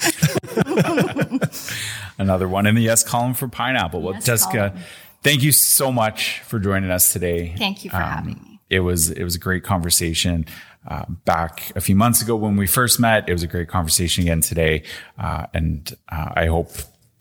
Another 2.17 2.47
one 2.49 2.65
in 2.65 2.73
the 2.73 2.81
yes 2.81 3.03
column 3.03 3.35
for 3.35 3.47
pineapple. 3.47 4.01
Well, 4.01 4.15
yes 4.15 4.25
Jessica, 4.25 4.69
column. 4.71 4.83
thank 5.21 5.43
you 5.43 5.51
so 5.51 5.91
much 5.91 6.39
for 6.39 6.57
joining 6.57 6.89
us 6.89 7.13
today. 7.13 7.53
Thank 7.55 7.83
you 7.83 7.91
for 7.91 7.97
um, 7.97 8.03
having 8.03 8.33
me. 8.33 8.59
It 8.69 8.79
was 8.79 9.11
it 9.11 9.23
was 9.23 9.35
a 9.35 9.39
great 9.39 9.63
conversation. 9.63 10.45
Uh, 10.87 11.03
back 11.25 11.71
a 11.75 11.81
few 11.81 11.95
months 11.95 12.21
ago 12.21 12.37
when 12.37 12.55
we 12.55 12.65
first 12.65 13.01
met. 13.01 13.27
It 13.27 13.33
was 13.33 13.43
a 13.43 13.47
great 13.47 13.67
conversation 13.67 14.23
again 14.23 14.39
today, 14.39 14.83
uh, 15.17 15.45
and 15.53 15.93
uh, 16.09 16.29
I 16.35 16.45
hope 16.45 16.71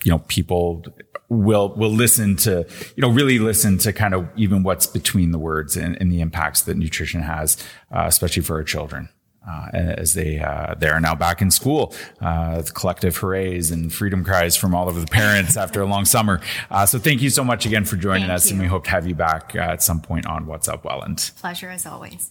you 0.05 0.13
know 0.13 0.21
people 0.29 0.85
will 1.29 1.75
will 1.75 1.91
listen 1.91 2.37
to 2.37 2.67
you 2.97 3.03
know 3.03 3.11
really 3.11 3.39
listen 3.39 3.79
to 3.79 3.93
kind 3.93 4.15
of 4.15 4.29
even 4.37 4.63
what's 4.63 4.87
between 4.87 5.33
the 5.33 5.39
words 5.39 5.77
and, 5.77 6.01
and 6.01 6.11
the 6.11 6.21
impacts 6.21 6.63
that 6.63 6.77
nutrition 6.77 7.23
has, 7.23 7.57
uh, 7.93 8.05
especially 8.07 8.43
for 8.43 8.57
our 8.57 8.65
children. 8.65 9.09
Uh, 9.47 9.69
as 9.73 10.13
they 10.13 10.39
uh, 10.39 10.75
they 10.75 10.89
are 10.89 11.01
now 11.01 11.15
back 11.15 11.41
in 11.41 11.51
school, 11.51 11.95
uh, 12.21 12.63
collective 12.75 13.17
hoorays 13.17 13.71
and 13.71 13.95
freedom 13.95 14.23
cries 14.23 14.57
from 14.57 14.75
all 14.75 14.89
of 14.89 15.01
the 15.01 15.07
parents 15.07 15.57
after 15.65 15.81
a 15.81 15.87
long 15.87 16.05
summer. 16.05 16.39
Uh, 16.71 16.85
so 16.85 16.99
thank 16.99 17.23
you 17.23 17.31
so 17.31 17.43
much 17.43 17.65
again 17.65 17.85
for 17.85 17.97
joining 17.97 18.29
thank 18.29 18.33
us, 18.33 18.47
you. 18.47 18.53
and 18.53 18.61
we 18.61 18.67
hope 18.67 18.85
to 18.85 18.91
have 18.91 19.07
you 19.07 19.15
back 19.15 19.53
uh, 19.57 19.61
at 19.61 19.83
some 19.83 20.03
point 20.03 20.27
on 20.27 20.45
What's 20.45 20.69
Up 20.69 20.85
Welland. 20.85 21.31
Pleasure 21.39 21.71
as 21.71 21.87
always. 21.87 22.31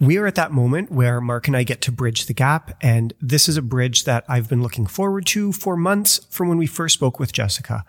We 0.00 0.16
are 0.16 0.26
at 0.26 0.36
that 0.36 0.52
moment 0.52 0.92
where 0.92 1.20
Mark 1.20 1.48
and 1.48 1.56
I 1.56 1.64
get 1.64 1.80
to 1.82 1.92
bridge 1.92 2.26
the 2.26 2.34
gap. 2.34 2.76
And 2.80 3.12
this 3.20 3.48
is 3.48 3.56
a 3.56 3.62
bridge 3.62 4.04
that 4.04 4.24
I've 4.28 4.48
been 4.48 4.62
looking 4.62 4.86
forward 4.86 5.26
to 5.26 5.52
for 5.52 5.76
months 5.76 6.20
from 6.30 6.48
when 6.48 6.58
we 6.58 6.66
first 6.66 6.94
spoke 6.94 7.18
with 7.18 7.32
Jessica. 7.32 7.84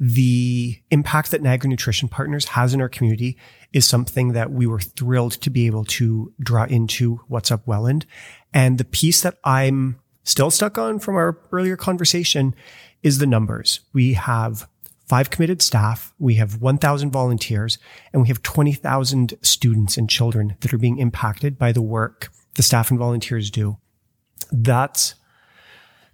The 0.00 0.80
impact 0.90 1.30
that 1.30 1.42
Niagara 1.42 1.70
Nutrition 1.70 2.08
Partners 2.08 2.46
has 2.46 2.74
in 2.74 2.80
our 2.80 2.88
community 2.88 3.38
is 3.72 3.86
something 3.86 4.32
that 4.32 4.50
we 4.50 4.66
were 4.66 4.80
thrilled 4.80 5.32
to 5.32 5.50
be 5.50 5.66
able 5.66 5.84
to 5.84 6.32
draw 6.40 6.64
into 6.64 7.20
What's 7.28 7.52
Up 7.52 7.64
Welland. 7.66 8.06
And 8.52 8.78
the 8.78 8.84
piece 8.84 9.22
that 9.22 9.38
I'm 9.44 10.00
still 10.24 10.50
stuck 10.50 10.78
on 10.78 10.98
from 10.98 11.14
our 11.14 11.38
earlier 11.52 11.76
conversation 11.76 12.56
is 13.04 13.18
the 13.18 13.26
numbers. 13.26 13.80
We 13.92 14.14
have 14.14 14.68
five 15.06 15.30
committed 15.30 15.62
staff. 15.62 16.12
We 16.18 16.34
have 16.34 16.60
1,000 16.60 17.10
volunteers 17.10 17.78
and 18.12 18.22
we 18.22 18.28
have 18.28 18.42
20,000 18.42 19.34
students 19.42 19.96
and 19.96 20.08
children 20.08 20.56
that 20.60 20.72
are 20.72 20.78
being 20.78 20.98
impacted 20.98 21.58
by 21.58 21.72
the 21.72 21.82
work 21.82 22.30
the 22.54 22.62
staff 22.62 22.90
and 22.90 22.98
volunteers 22.98 23.50
do. 23.50 23.78
That's, 24.50 25.14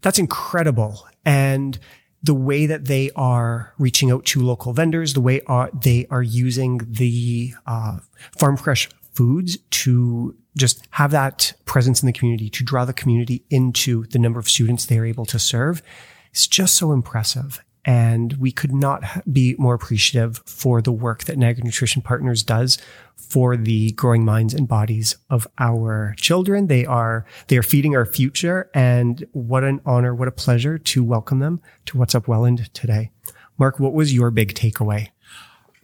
that's 0.02 0.18
incredible. 0.18 1.06
And 1.24 1.78
the 2.22 2.34
way 2.34 2.66
that 2.66 2.86
they 2.86 3.10
are 3.16 3.74
reaching 3.78 4.10
out 4.10 4.24
to 4.26 4.42
local 4.42 4.72
vendors, 4.72 5.14
the 5.14 5.20
way 5.20 5.40
are, 5.46 5.70
they 5.72 6.06
are 6.10 6.22
using 6.22 6.80
the 6.88 7.54
uh, 7.66 7.98
farm 8.36 8.56
fresh 8.56 8.88
foods 9.14 9.58
to 9.70 10.36
just 10.56 10.86
have 10.90 11.10
that 11.12 11.52
presence 11.64 12.02
in 12.02 12.06
the 12.06 12.12
community, 12.12 12.50
to 12.50 12.64
draw 12.64 12.84
the 12.84 12.92
community 12.92 13.44
into 13.50 14.04
the 14.06 14.18
number 14.18 14.40
of 14.40 14.48
students 14.48 14.86
they 14.86 14.98
are 14.98 15.06
able 15.06 15.26
to 15.26 15.38
serve. 15.38 15.82
It's 16.30 16.46
just 16.46 16.76
so 16.76 16.92
impressive. 16.92 17.64
And 17.84 18.34
we 18.34 18.52
could 18.52 18.72
not 18.72 19.02
be 19.32 19.54
more 19.58 19.74
appreciative 19.74 20.42
for 20.44 20.82
the 20.82 20.92
work 20.92 21.24
that 21.24 21.38
Niagara 21.38 21.64
Nutrition 21.64 22.02
Partners 22.02 22.42
does 22.42 22.78
for 23.16 23.56
the 23.56 23.92
growing 23.92 24.24
minds 24.24 24.54
and 24.54 24.66
bodies 24.68 25.16
of 25.30 25.46
our 25.58 26.14
children. 26.18 26.66
They 26.66 26.86
are, 26.86 27.24
they 27.48 27.56
are 27.56 27.62
feeding 27.62 27.96
our 27.96 28.06
future. 28.06 28.70
And 28.74 29.26
what 29.32 29.64
an 29.64 29.80
honor, 29.84 30.14
what 30.14 30.28
a 30.28 30.32
pleasure 30.32 30.78
to 30.78 31.04
welcome 31.04 31.38
them 31.38 31.60
to 31.86 31.98
What's 31.98 32.14
Up 32.14 32.28
Welland 32.28 32.72
today. 32.74 33.10
Mark, 33.58 33.80
what 33.80 33.92
was 33.92 34.14
your 34.14 34.30
big 34.30 34.54
takeaway? 34.54 35.08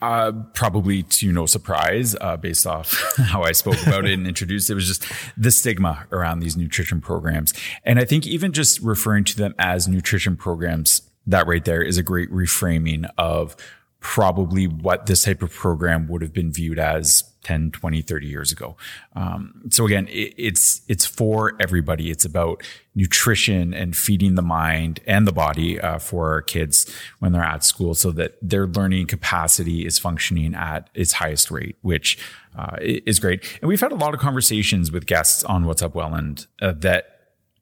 Uh, 0.05 0.33
probably 0.53 1.03
to 1.03 1.33
no 1.33 1.47
surprise, 1.47 2.15
uh, 2.21 2.37
based 2.37 2.67
off 2.67 3.15
how 3.17 3.43
I 3.43 3.53
spoke 3.53 3.81
about 3.87 4.05
it 4.05 4.13
and 4.13 4.27
introduced 4.27 4.69
it, 4.69 4.75
was 4.75 4.87
just 4.87 5.07
the 5.37 5.51
stigma 5.51 6.07
around 6.13 6.41
these 6.41 6.57
nutrition 6.59 7.01
programs. 7.01 7.55
And 7.85 7.99
I 7.99 8.05
think 8.05 8.27
even 8.27 8.53
just 8.53 8.81
referring 8.81 9.25
to 9.25 9.37
them 9.37 9.55
as 9.59 9.89
nutrition 9.89 10.37
programs 10.37 11.03
that 11.27 11.47
right 11.47 11.65
there 11.65 11.83
is 11.83 11.99
a 11.99 12.03
great 12.03 12.31
reframing 12.31 13.09
of 13.19 13.57
probably 14.05 14.67
what 14.67 15.07
this 15.07 15.25
type 15.25 15.43
of 15.43 15.51
program 15.51 16.07
would 16.09 16.21
have 16.21 16.33
been 16.33 16.53
viewed 16.53 16.79
as 16.79 17.25
10 17.43 17.71
20 17.71 18.03
30 18.03 18.27
years 18.27 18.53
ago. 18.53 18.77
Um, 19.17 19.63
so 19.71 19.87
again 19.87 20.07
it, 20.09 20.35
it's 20.37 20.83
it's 20.89 21.07
for 21.07 21.55
everybody. 21.59 22.11
It's 22.11 22.27
about 22.27 22.63
nutrition 22.95 23.73
and 23.73 23.97
feeding 23.97 24.35
the 24.35 24.43
mind 24.43 25.01
and 25.07 25.27
the 25.27 25.33
body 25.33 25.81
uh, 25.81 25.99
for 25.99 26.33
our 26.33 26.43
kids 26.43 26.95
when 27.21 27.33
they're 27.33 27.43
at 27.43 27.65
school 27.65 27.95
so 27.95 28.11
that 28.13 28.37
their 28.43 28.67
learning 28.67 29.07
capacity 29.07 29.87
is 29.87 29.99
functioning 29.99 30.55
at 30.55 30.91
its 30.93 31.13
highest 31.15 31.51
rate 31.51 31.77
which 31.81 32.19
uh, 32.59 32.77
is 32.81 33.19
great. 33.19 33.59
And 33.63 33.69
we've 33.69 33.81
had 33.81 33.91
a 33.91 33.97
lot 33.97 34.13
of 34.13 34.21
conversations 34.21 34.93
with 34.93 35.07
guests 35.07 35.45
on 35.45 35.65
what's 35.65 35.81
up 35.81 35.95
welland 35.95 36.47
uh, 36.61 36.73
that 36.77 37.14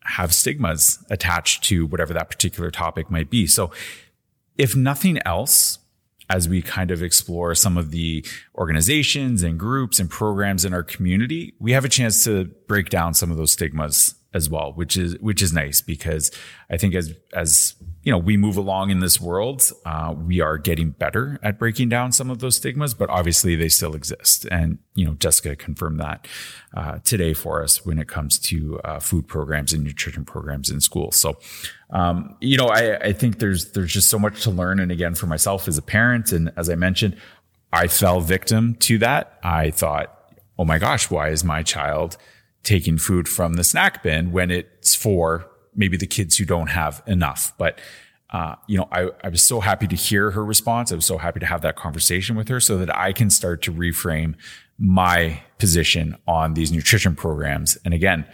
have 0.05 0.33
stigmas 0.33 1.05
attached 1.11 1.65
to 1.65 1.87
whatever 1.87 2.13
that 2.13 2.31
particular 2.31 2.71
topic 2.71 3.11
might 3.11 3.31
be. 3.31 3.47
So 3.47 3.71
if 4.59 4.75
nothing 4.77 5.19
else, 5.25 5.79
as 6.31 6.49
we 6.49 6.63
kind 6.63 6.91
of 6.91 7.03
explore 7.03 7.55
some 7.55 7.77
of 7.77 7.91
the 7.91 8.25
organizations 8.57 9.43
and 9.43 9.59
groups 9.59 10.01
and 10.01 10.09
programs 10.09 10.65
in 10.65 10.73
our 10.73 10.83
community, 10.83 11.55
we 11.59 11.73
have 11.73 11.85
a 11.85 11.89
chance 11.89 12.25
to 12.25 12.47
break 12.67 12.89
down 12.89 13.15
some 13.15 13.31
of 13.31 13.37
those 13.37 13.53
stigmas 13.53 14.15
as 14.35 14.49
well, 14.49 14.73
which 14.73 14.97
is 14.97 15.19
which 15.21 15.43
is 15.43 15.53
nice 15.53 15.81
because 15.83 16.31
I 16.71 16.77
think 16.79 16.95
as 16.95 17.15
as 17.35 17.75
you 18.03 18.11
know 18.11 18.19
we 18.19 18.37
move 18.37 18.57
along 18.57 18.91
in 18.91 19.01
this 19.01 19.21
world, 19.21 19.71
uh, 19.87 20.15
we 20.17 20.41
are 20.41 20.59
getting 20.59 20.91
better 20.91 21.39
at 21.43 21.59
breaking 21.59 21.89
down 21.89 22.13
some 22.13 22.31
of 22.31 22.41
those 22.41 22.57
stigmas, 22.57 22.95
but 22.95 23.09
obviously 23.11 23.55
they 23.55 23.69
still 23.69 23.95
exist. 23.95 24.47
And 24.51 24.79
you 24.95 25.05
know, 25.05 25.15
Jessica 25.15 25.55
confirmed 25.55 26.01
that 26.01 26.27
uh, 26.75 26.99
today 27.05 27.33
for 27.33 27.63
us 27.63 27.85
when 27.87 27.99
it 27.99 28.09
comes 28.09 28.39
to 28.41 28.81
uh, 28.81 28.99
food 28.99 29.29
programs 29.29 29.73
and 29.73 29.85
nutrition 29.85 30.25
programs 30.25 30.69
in 30.69 30.81
schools. 30.81 31.17
So, 31.17 31.39
um, 31.91 32.37
you 32.41 32.57
know, 32.57 32.67
I, 32.67 32.97
I 32.97 33.13
think 33.13 33.39
there's 33.39 33.73
there's 33.73 33.93
just 33.93 34.11
so 34.11 34.19
much 34.19 34.43
to 34.43 34.51
learn. 34.51 34.81
And 34.81 34.91
again, 34.91 35.15
for 35.15 35.27
myself 35.27 35.69
as 35.69 35.79
a 35.79 35.83
parent, 35.83 36.33
and 36.33 36.53
as 36.57 36.69
I 36.69 36.75
mentioned, 36.75 37.17
I 37.73 37.87
fell 37.87 38.21
victim 38.21 38.75
to 38.81 38.99
that. 38.99 39.39
I 39.45 39.71
thought, 39.71 40.35
oh 40.59 40.65
my 40.65 40.79
gosh, 40.79 41.09
why 41.11 41.29
is 41.29 41.45
my 41.45 41.63
child 41.63 42.17
taking 42.63 42.99
food 42.99 43.29
from 43.29 43.55
the 43.55 43.65
snack 43.65 44.03
bin 44.03 44.33
when 44.33 44.51
it's 44.51 44.95
for 44.95 45.49
maybe 45.75 45.97
the 45.97 46.07
kids 46.07 46.37
who 46.37 46.45
don't 46.45 46.69
have 46.69 47.03
enough. 47.07 47.53
But 47.59 47.81
uh, 48.31 48.57
you 48.67 48.79
know, 48.79 48.89
I, 48.91 49.11
I 49.23 49.29
was 49.29 49.43
so 49.43 49.61
happy 49.61 49.87
to 49.87 49.97
hear 49.97 50.31
her 50.31 50.45
response. 50.45 50.91
I 50.91 50.95
was 50.95 51.05
so 51.05 51.19
happy 51.19 51.41
to 51.41 51.47
have 51.47 51.61
that 51.63 51.77
conversation 51.77 52.35
with 52.35 52.49
her 52.49 52.61
so 52.61 52.79
that 52.79 52.95
I 52.97 53.13
can 53.13 53.29
start 53.29 53.61
to 53.63 53.73
reframe 53.73 54.35
my 54.79 55.43
position 55.59 56.17
on 56.27 56.55
these 56.55 56.73
nutrition 56.73 57.15
programs. 57.15 57.77
And 57.85 57.93
again, 57.93 58.27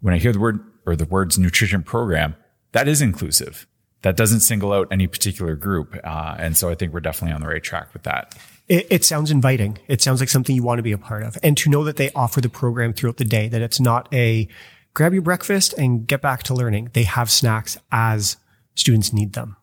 when 0.00 0.12
I 0.12 0.18
hear 0.18 0.32
the 0.32 0.38
word 0.38 0.60
or 0.84 0.94
the 0.94 1.06
words 1.06 1.38
nutrition 1.38 1.82
program, 1.82 2.36
that 2.72 2.86
is 2.86 3.00
inclusive. 3.00 3.66
That 4.02 4.16
doesn't 4.16 4.40
single 4.40 4.72
out 4.72 4.88
any 4.90 5.06
particular 5.06 5.56
group. 5.56 5.96
Uh, 6.04 6.36
and 6.38 6.56
so 6.56 6.68
I 6.68 6.74
think 6.74 6.92
we're 6.92 7.00
definitely 7.00 7.34
on 7.34 7.40
the 7.40 7.48
right 7.48 7.62
track 7.62 7.92
with 7.92 8.02
that 8.02 8.34
it, 8.70 8.86
it, 8.88 9.04
sounds 9.04 9.32
inviting. 9.32 9.78
It 9.88 10.00
sounds 10.00 10.20
like 10.20 10.28
something 10.28 10.54
you 10.54 10.62
want 10.62 10.78
to 10.78 10.84
be 10.84 10.92
a 10.92 10.98
part 10.98 11.24
of. 11.24 11.36
And 11.42 11.56
to 11.58 11.68
know 11.68 11.82
that 11.84 11.96
they 11.96 12.12
offer 12.12 12.40
the 12.40 12.48
program 12.48 12.92
throughout 12.92 13.16
the 13.16 13.24
day, 13.24 13.48
that 13.48 13.60
it's 13.60 13.80
not 13.80 14.08
a 14.14 14.46
grab 15.00 15.14
your 15.14 15.22
breakfast 15.22 15.72
and 15.78 16.06
get 16.06 16.20
back 16.20 16.42
to 16.42 16.52
learning. 16.52 16.90
They 16.92 17.04
have 17.04 17.30
snacks 17.30 17.78
as 17.90 18.36
students 18.74 19.14
need 19.14 19.32
them. 19.32 19.56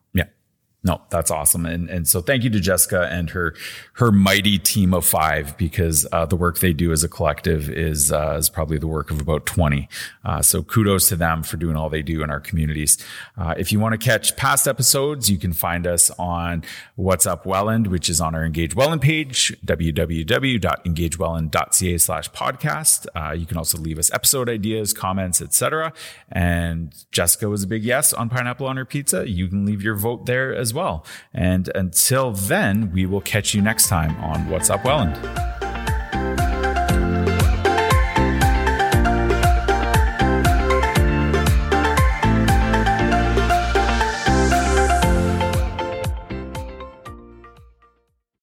No, 0.88 1.00
that's 1.10 1.30
awesome. 1.30 1.66
And, 1.66 1.90
and 1.90 2.08
so 2.08 2.22
thank 2.22 2.44
you 2.44 2.50
to 2.50 2.60
Jessica 2.60 3.10
and 3.12 3.28
her, 3.28 3.54
her 3.92 4.10
mighty 4.10 4.58
team 4.58 4.94
of 4.94 5.04
five, 5.04 5.54
because 5.58 6.06
uh, 6.12 6.24
the 6.24 6.34
work 6.34 6.60
they 6.60 6.72
do 6.72 6.92
as 6.92 7.04
a 7.04 7.10
collective 7.10 7.68
is, 7.68 8.10
uh, 8.10 8.36
is 8.38 8.48
probably 8.48 8.78
the 8.78 8.86
work 8.86 9.10
of 9.10 9.20
about 9.20 9.44
20. 9.44 9.86
Uh, 10.24 10.40
so 10.40 10.62
kudos 10.62 11.10
to 11.10 11.16
them 11.16 11.42
for 11.42 11.58
doing 11.58 11.76
all 11.76 11.90
they 11.90 12.00
do 12.00 12.22
in 12.22 12.30
our 12.30 12.40
communities. 12.40 12.96
Uh, 13.36 13.52
if 13.58 13.70
you 13.70 13.78
want 13.78 13.92
to 13.92 13.98
catch 13.98 14.34
past 14.36 14.66
episodes, 14.66 15.30
you 15.30 15.36
can 15.36 15.52
find 15.52 15.86
us 15.86 16.10
on 16.18 16.64
What's 16.96 17.26
Up 17.26 17.44
Welland, 17.44 17.88
which 17.88 18.08
is 18.08 18.18
on 18.18 18.34
our 18.34 18.46
Engage 18.46 18.74
Welland 18.74 19.02
page, 19.02 19.54
www.engagewelland.ca 19.66 21.98
slash 21.98 22.30
podcast. 22.30 23.06
Uh, 23.14 23.32
you 23.32 23.44
can 23.44 23.58
also 23.58 23.76
leave 23.76 23.98
us 23.98 24.10
episode 24.14 24.48
ideas, 24.48 24.94
comments, 24.94 25.42
etc. 25.42 25.92
And 26.32 26.94
Jessica 27.12 27.50
was 27.50 27.62
a 27.62 27.66
big 27.66 27.84
yes 27.84 28.14
on 28.14 28.30
pineapple 28.30 28.66
on 28.66 28.78
her 28.78 28.86
pizza. 28.86 29.28
You 29.28 29.48
can 29.48 29.66
leave 29.66 29.82
your 29.82 29.94
vote 29.94 30.24
there 30.24 30.54
as 30.54 30.77
well. 30.78 31.04
And 31.34 31.68
until 31.74 32.32
then, 32.32 32.92
we 32.92 33.04
will 33.04 33.20
catch 33.20 33.54
you 33.54 33.60
next 33.60 33.88
time 33.88 34.16
on 34.22 34.48
What's 34.48 34.70
Up 34.70 34.84
Welland. 34.84 35.16